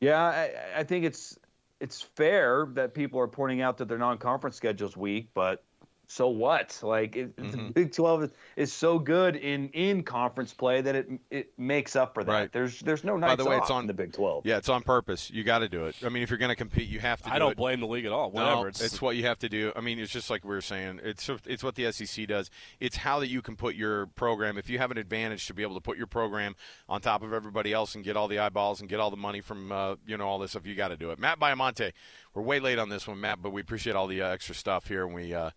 [0.00, 1.38] yeah, I, I think it's
[1.80, 5.64] it's fair that people are pointing out that their non conference schedule's weak, but
[6.06, 6.78] so what?
[6.82, 7.50] Like it, mm-hmm.
[7.50, 11.96] the Big Twelve is, is, so good in in conference play that it it makes
[11.96, 12.32] up for that.
[12.32, 12.52] Right.
[12.52, 14.44] There's there's no nights By the way, off it's on the Big Twelve.
[14.46, 15.30] Yeah, it's on purpose.
[15.30, 15.96] You got to do it.
[16.04, 17.28] I mean, if you're going to compete, you have to.
[17.28, 17.56] Do I don't it.
[17.56, 18.30] blame the league at all.
[18.30, 18.62] Whatever.
[18.62, 19.72] No, it's, it's what you have to do.
[19.74, 21.00] I mean, it's just like we were saying.
[21.02, 22.50] It's it's what the SEC does.
[22.80, 24.58] It's how that you can put your program.
[24.58, 26.54] If you have an advantage to be able to put your program
[26.88, 29.40] on top of everybody else and get all the eyeballs and get all the money
[29.40, 31.18] from uh, you know all this stuff, you got to do it.
[31.18, 31.92] Matt Baiamonte,
[32.34, 34.88] we're way late on this one, Matt, but we appreciate all the uh, extra stuff
[34.88, 35.34] here, and we.
[35.34, 35.50] Uh,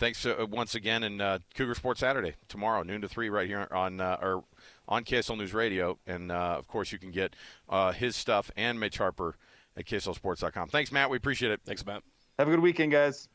[0.00, 3.68] thanks uh, once again, and uh, Cougar Sports Saturday tomorrow, noon to three, right here
[3.70, 4.44] on uh, or
[4.88, 7.36] on KSL News Radio, and uh, of course you can get
[7.68, 9.36] uh, his stuff and Mitch Harper
[9.76, 10.68] at KSLSports.com.
[10.68, 11.10] Thanks, Matt.
[11.10, 11.60] We appreciate it.
[11.64, 12.02] Thanks, Matt.
[12.38, 13.28] Have a good weekend, guys.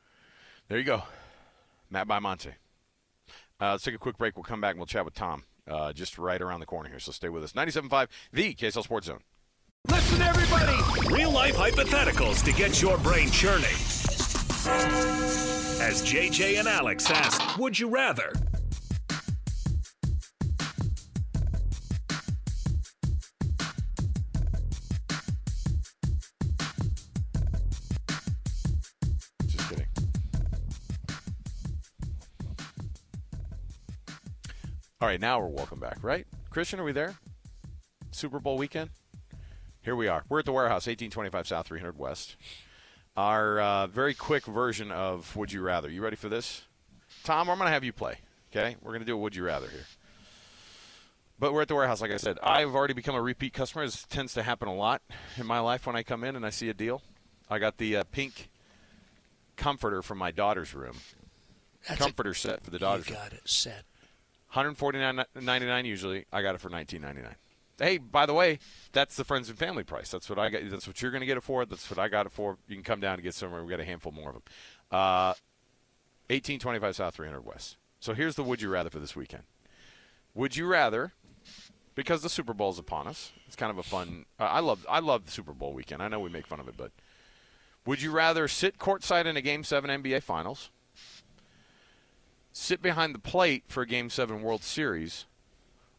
[0.68, 1.04] There you go,
[1.90, 2.54] Matt Baiamonte.
[3.62, 4.36] Uh, let's take a quick break.
[4.36, 5.44] We'll come back and we'll chat with Tom
[5.94, 7.00] just right around the corner here.
[7.00, 7.54] So stay with us.
[7.54, 9.22] 97.5, the KSL Sports Zone.
[9.90, 11.14] Listen, everybody.
[11.14, 13.66] Real life hypotheticals to get your brain churning.
[15.82, 18.34] As JJ and Alex ask, Would you rather?
[29.48, 29.86] Just kidding.
[35.02, 36.26] All right, now we're welcome back, right?
[36.50, 37.16] Christian, are we there?
[38.12, 38.90] Super Bowl weekend?
[39.86, 40.26] Here we are.
[40.28, 42.36] We're at the warehouse, 1825 South, 300 West
[43.18, 45.90] our uh, very quick version of Would You Rather.
[45.90, 46.64] You ready for this?
[47.24, 48.18] Tom, I'm going to have you play.
[48.52, 48.76] Okay?
[48.82, 49.86] We're going to do a Would You Rather here.
[51.38, 52.38] But we're at the warehouse, like I said.
[52.42, 53.86] I've already become a repeat customer.
[53.86, 55.02] This tends to happen a lot
[55.38, 57.02] in my life when I come in and I see a deal.
[57.50, 58.50] I got the uh, pink
[59.58, 60.96] comforter from my daughter's room.
[61.88, 63.84] That's comforter a, set for the daughter's you got it set.
[64.54, 66.26] 149.99 usually.
[66.32, 67.36] I got it for 19.99
[67.80, 68.60] hey, by the way,
[68.92, 70.10] that's the friends and family price.
[70.10, 70.62] That's what I got.
[70.70, 71.66] That's what you're going to get it for.
[71.66, 72.58] That's what I got it for.
[72.68, 73.64] You can come down and get somewhere.
[73.64, 74.44] We got a handful more of them.
[74.92, 75.34] Uh,
[76.30, 77.78] 1825 South, 300 West.
[78.00, 79.44] So here's the would you rather for this weekend.
[80.34, 81.14] Would you rather,
[81.96, 84.26] because the Super Bowl is upon us, it's kind of a fun.
[84.40, 86.02] Uh, I love I love the Super Bowl weekend.
[86.02, 86.92] I know we make fun of it, but
[87.86, 90.72] would you rather sit courtside in a Game Seven NBA Finals,
[92.52, 95.26] sit behind the plate for a Game 7 World Series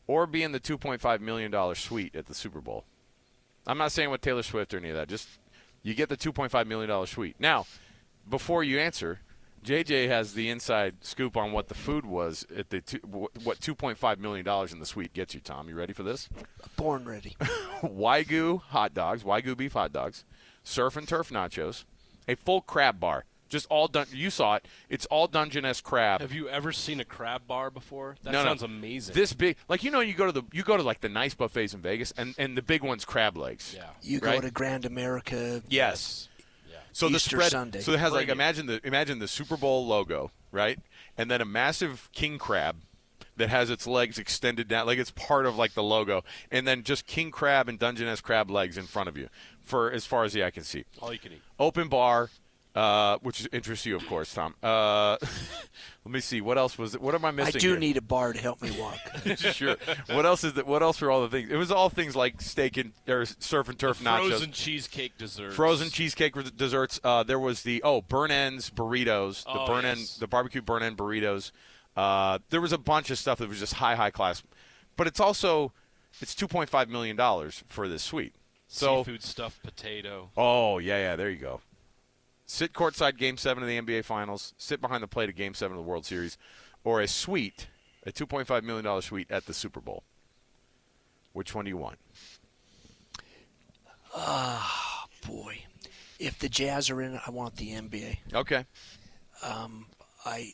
[0.07, 2.85] or be in the $2.5 million suite at the Super Bowl?
[3.67, 5.09] I'm not saying with Taylor Swift or any of that.
[5.09, 5.29] Just
[5.83, 7.37] you get the $2.5 million suite.
[7.39, 7.67] Now,
[8.29, 9.21] before you answer,
[9.65, 14.19] JJ has the inside scoop on what the food was at the two, what $2.5
[14.19, 15.69] million in the suite gets you, Tom.
[15.69, 16.29] You ready for this?
[16.77, 17.37] Born ready.
[17.83, 20.25] Wagyu hot dogs, Wagyu beef hot dogs,
[20.63, 21.85] surf and turf nachos,
[22.29, 23.25] a full crab bar.
[23.49, 24.07] Just all done.
[24.12, 24.66] You saw it.
[24.88, 26.20] It's all Dungeness crab.
[26.20, 28.16] Have you ever seen a crab bar before?
[28.22, 28.49] That No, no.
[28.49, 29.14] sounds amazing.
[29.14, 31.34] This big, like you know, you go to the you go to like the nice
[31.34, 33.72] buffets in Vegas, and and the big one's crab legs.
[33.76, 33.84] yeah.
[34.03, 34.36] You Right.
[34.36, 35.62] go to Grand America.
[35.68, 36.28] Yes.
[36.92, 37.80] So the Easter spread, Sunday.
[37.82, 40.78] so it has like imagine the imagine the Super Bowl logo, right?
[41.18, 42.76] And then a massive king crab
[43.36, 46.82] that has its legs extended down, like it's part of like the logo, and then
[46.82, 49.28] just king crab and Dungeness crab legs in front of you,
[49.61, 50.86] for as far as the eye can see.
[51.03, 51.42] All you can eat.
[51.59, 52.30] Open bar,
[52.77, 54.55] uh, which interests you, of course, Tom.
[54.62, 55.16] Uh,
[56.05, 56.41] let me see.
[56.41, 57.01] What else was it?
[57.01, 57.57] What am I missing?
[57.57, 57.79] I do here?
[57.79, 58.99] need a bar to help me walk.
[59.39, 59.77] sure.
[60.12, 60.66] What else is that?
[60.66, 61.51] What else were all the things?
[61.51, 64.29] It was all things like steak and or surf and turf nachos.
[64.29, 65.55] Frozen cheesecake dessert.
[65.55, 67.01] Frozen cheesecake desserts.
[67.03, 69.97] Uh, there was the oh burn ends burritos, the Oh, burn yes.
[69.99, 71.53] end, the barbecue burn end burritos.
[71.97, 74.43] Uh, there was a bunch of stuff that was just high high class,
[74.99, 75.72] but it's also
[76.20, 78.35] it's two point five million dollars for this suite.
[78.68, 80.31] So Seafood stuffed potato.
[80.37, 81.61] oh yeah yeah there you go.
[82.47, 84.55] Sit courtside Game Seven of the NBA Finals.
[84.57, 86.38] Sit behind the plate of Game Seven of the World Series,
[86.84, 87.66] or a suite,
[88.05, 90.05] a two point five million dollar suite at the Super Bowl.
[91.32, 91.99] Which one do you want?
[94.14, 95.59] Ah boy,
[96.18, 98.18] if the Jazz are in it, I want the NBA.
[98.32, 98.64] Okay.
[99.42, 99.86] Um,
[100.24, 100.53] I,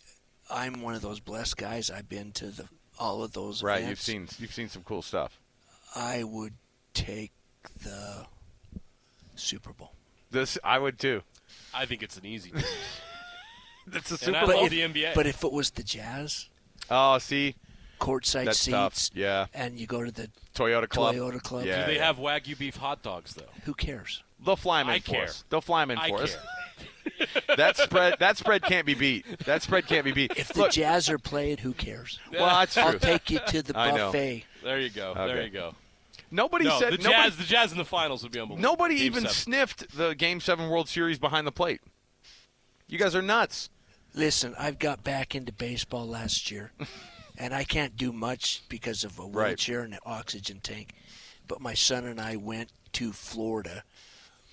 [0.51, 1.91] I'm one of those blessed guys.
[1.91, 2.69] I've been to the
[2.99, 3.63] all of those.
[3.63, 5.39] Right, you've seen you've seen some cool stuff.
[5.95, 6.55] I would
[6.95, 7.33] take
[7.83, 8.27] the
[9.35, 9.93] Super Bowl.
[10.31, 11.23] This I would too.
[11.75, 12.53] I think it's an easy.
[13.87, 14.55] That's a and Super I Bowl.
[14.63, 15.15] love if, the NBA.
[15.15, 16.49] But if it was the Jazz,
[16.91, 17.55] Oh, see,
[18.01, 19.11] courtside That's seats, tough.
[19.15, 19.47] Yeah.
[19.55, 21.15] and you go to the Toyota Club.
[21.15, 21.65] Toyota Club.
[21.65, 22.07] Yeah, Do they yeah.
[22.07, 23.51] have wagyu beef hot dogs though?
[23.65, 24.23] Who cares?
[24.45, 25.25] They'll fly 'em in I for care.
[25.25, 25.45] us.
[25.51, 26.37] They'll fly 'em in I for us.
[27.57, 28.17] That spread.
[28.19, 29.25] That spread can't be beat.
[29.47, 30.33] That spread can't be beat.
[30.37, 32.19] If the Look, Jazz are playing, who cares?
[32.33, 32.83] well, that's true.
[32.83, 34.45] I'll take you to the buffet.
[34.63, 35.15] There you go.
[35.15, 35.75] There you go.
[36.33, 37.37] Nobody No, said the nobody, Jazz.
[37.37, 38.71] The Jazz in the finals would be unbelievable.
[38.71, 39.35] nobody Game even seven.
[39.35, 41.81] sniffed the Game Seven World Series behind the plate.
[42.89, 43.71] You guys are nuts.
[44.15, 46.73] Listen, I've got back into baseball last year,
[47.39, 49.49] and I can't do much because of a Right.
[49.49, 50.93] wheelchair and an oxygen tank.
[51.49, 53.85] But my son and I went to Florida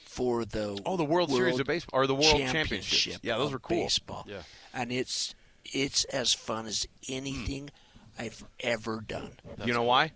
[0.06, 2.88] for the Oh, the World Series of baseball or the World Championships.
[2.88, 3.84] Championship Yeah, those were cool.
[3.84, 4.26] Baseball.
[4.28, 4.42] Yeah.
[4.74, 7.70] and it's it's as fun as anything
[8.18, 8.22] hmm.
[8.24, 9.32] I've ever done.
[9.66, 10.14] you know why?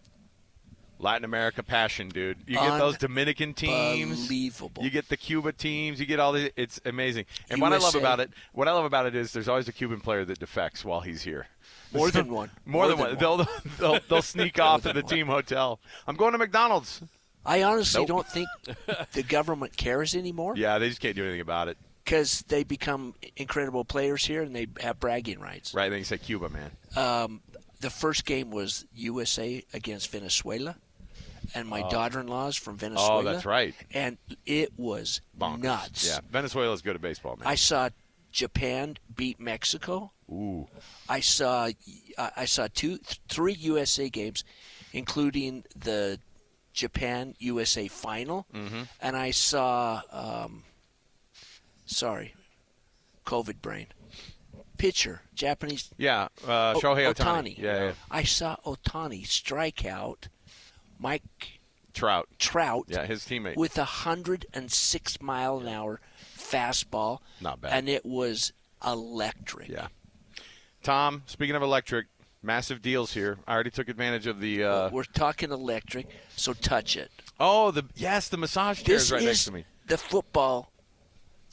[1.04, 2.38] Latin America passion, dude.
[2.48, 4.22] You get those Dominican teams.
[4.22, 4.84] Unbelievable.
[4.84, 6.00] You get the Cuba teams.
[6.00, 6.52] You get all the.
[6.60, 7.26] It's amazing.
[7.50, 9.74] And what I love about it, what I love about it is there's always a
[9.74, 11.48] Cuban player that defects while he's here.
[11.94, 12.50] More than one.
[12.66, 13.16] More, than, More one.
[13.16, 13.48] than They'll,
[13.80, 15.80] they'll they'll sneak off to the team hotel.
[16.08, 17.02] I'm going to McDonald's.
[17.46, 18.08] I honestly Nope.
[18.08, 18.48] don't think
[19.12, 21.78] the government cares anymore Yeah, they just can't do anything about it.
[22.06, 25.74] because they become incredible players here and they have bragging rights.
[25.74, 25.90] Right?
[25.90, 26.72] Then you say Cuba, man.
[26.96, 27.42] Um,
[27.82, 30.78] the first game was USA against Venezuela,
[31.56, 33.20] and my daughter-in-law's from Venezuela.
[33.20, 33.74] Oh, that's right.
[33.94, 35.60] And it was Bonkers.
[35.64, 36.08] nuts.
[36.08, 37.48] Yeah, Venezuela's good at baseball, man.
[37.48, 37.90] I saw
[38.32, 40.12] Japan beat Mexico.
[40.32, 40.68] Ooh,
[41.08, 41.70] I saw
[42.18, 44.44] I saw two, th- three USA games,
[44.94, 46.20] including the
[46.74, 48.82] Japan USA final, Mm-hmm.
[49.02, 50.02] and I saw.
[50.12, 50.64] Um,
[51.86, 52.34] sorry,
[53.26, 53.88] COVID brain.
[54.78, 56.28] Pitcher, Japanese yeah.
[56.46, 57.58] Uh, Shohei Ohtani.
[57.58, 57.92] Yeah, yeah.
[58.12, 60.28] I saw Otani strike out
[61.04, 61.60] Mike
[61.94, 62.28] Trout.
[62.40, 63.56] Trout Yeah, his teammate.
[63.58, 66.00] with a hundred and six mile an hour
[66.36, 67.20] fastball.
[67.42, 67.74] Not bad.
[67.74, 68.52] And it was
[68.84, 69.68] electric.
[69.70, 69.88] Yeah.
[70.82, 72.08] Tom, speaking of electric,
[72.42, 73.38] massive deals here.
[73.48, 74.64] I already took advantage of the.
[74.64, 77.12] Uh, We're talking electric, so touch it.
[77.40, 79.66] oh, the yes, the massage chair This is right is next to me.
[79.88, 80.72] the football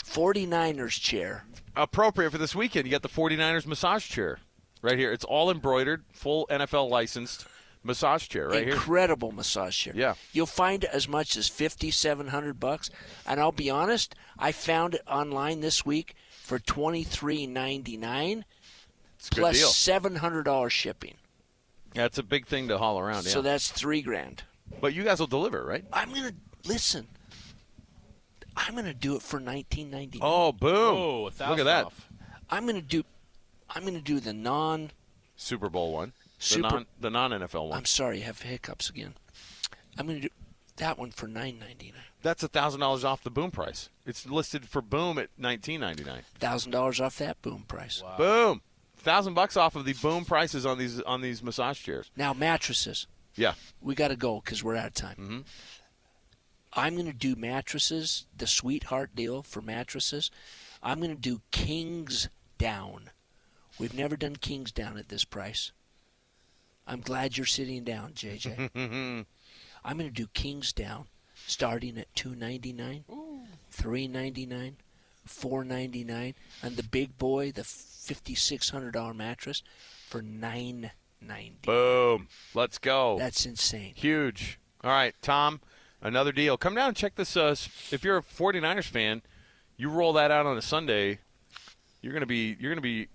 [0.04, 1.44] 49ers chair.
[1.76, 2.86] Appropriate for this weekend.
[2.86, 4.38] You got the 49ers massage chair
[4.82, 5.12] right here.
[5.12, 7.46] It's all embroidered, full NFL licensed
[7.82, 8.74] massage chair right here.
[8.74, 9.92] Incredible massage chair.
[9.96, 10.14] Yeah.
[10.32, 12.90] You'll find it as much as 5700 bucks,
[13.26, 18.44] and I'll be honest, I found it online this week for 2399
[19.30, 19.68] plus deal.
[19.68, 21.14] $700 shipping.
[21.94, 23.24] That's a big thing to haul around.
[23.24, 23.32] Yeah.
[23.32, 24.44] So that's 3 grand.
[24.80, 25.84] but you guys will deliver, right?
[25.92, 26.34] I'm going to
[26.68, 27.08] listen.
[28.56, 30.18] I'm going to do it for 19.99.
[30.20, 30.72] Oh, boom!
[30.74, 32.08] Oh, a Look at that off.
[32.50, 33.04] I'm going to do
[33.74, 34.90] I'm going to do the non
[35.36, 36.12] Super Bowl one,
[36.48, 37.78] the non the non NFL one.
[37.78, 39.14] I'm sorry, I have hiccups again.
[39.98, 40.34] I'm going to do
[40.76, 41.92] that one for 9.99.
[42.22, 43.88] That's a thousand dollars off the boom price.
[44.06, 46.22] It's listed for boom at nineteen ninety nine.
[46.40, 48.02] $1000 off that boom price.
[48.18, 48.60] Boom,
[48.96, 52.10] thousand bucks off of the boom prices on these on these massage chairs.
[52.16, 53.06] Now mattresses.
[53.36, 53.54] Yeah.
[53.80, 55.16] We got to go because we're out of time.
[55.16, 55.44] Mhm.
[56.72, 60.30] I'm going to do mattresses, the sweetheart deal for mattresses.
[60.82, 62.28] I'm going to do Kings
[62.58, 63.10] Down.
[63.78, 65.72] We've never done Kingsdown at this price.
[66.90, 68.70] I'm glad you're sitting down, JJ.
[69.84, 71.06] I'm going to do Kingsdown
[71.46, 73.04] starting at 299
[73.70, 74.76] 399
[75.24, 79.62] 499 and the big boy, the $5600 mattress
[80.08, 82.26] for 990 Boom.
[82.54, 83.16] Let's go.
[83.18, 83.92] That's insane.
[83.94, 84.58] Huge.
[84.82, 85.60] All right, Tom,
[86.02, 86.56] another deal.
[86.56, 87.36] Come down and check this.
[87.36, 87.54] Uh,
[87.92, 89.22] if you're a 49ers fan,
[89.76, 91.20] you roll that out on a Sunday,
[92.00, 93.08] you're gonna be you're gonna be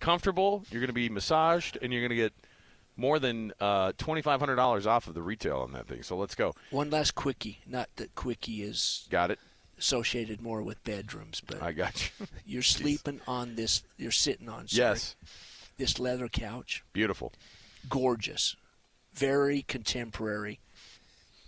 [0.00, 0.64] comfortable.
[0.70, 2.32] You're gonna be massaged, and you're gonna get
[2.98, 6.02] more than uh, twenty five hundred dollars off of the retail on that thing.
[6.02, 6.52] So let's go.
[6.70, 7.60] One last quickie.
[7.66, 9.38] Not that quickie is Got it.
[9.78, 12.26] associated more with bedrooms, but I got you.
[12.44, 13.82] you're sleeping on this.
[13.96, 14.68] You're sitting on.
[14.68, 15.16] Sorry, yes.
[15.78, 17.32] This leather couch, Beautiful.
[17.88, 18.56] gorgeous,
[19.14, 20.58] very contemporary,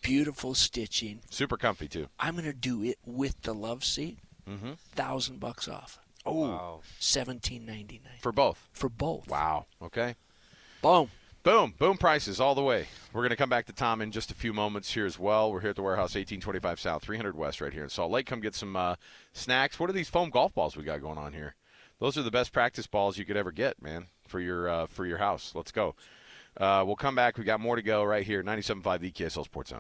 [0.03, 1.21] beautiful stitching.
[1.31, 2.07] Super comfy too.
[2.19, 4.19] I'm gonna do it with the love seat.
[4.49, 4.79] Mhm.
[4.95, 5.99] Thousand bucks off.
[6.27, 8.69] Oh, Seventeen ninety nine for both.
[8.73, 9.27] for both.
[9.29, 9.67] Wow.
[9.83, 10.15] Okay.
[10.83, 11.11] Boom.
[11.43, 12.87] Boom, boom prices all the way.
[13.15, 15.51] We're going to come back to Tom in just a few moments here as well.
[15.51, 18.27] We're here at the warehouse, 1825 South, 300 West, right here in Salt Lake.
[18.27, 18.97] Come get some uh,
[19.33, 19.81] snacks.
[19.81, 21.55] What are these foam golf balls we got going on here?
[21.99, 25.07] Those are the best practice balls you could ever get, man, for your uh, for
[25.07, 25.53] your house.
[25.55, 25.95] Let's go.
[26.59, 27.39] Uh, we'll come back.
[27.39, 29.79] We got more to go right here, 97.5 the KSL Sports Zone.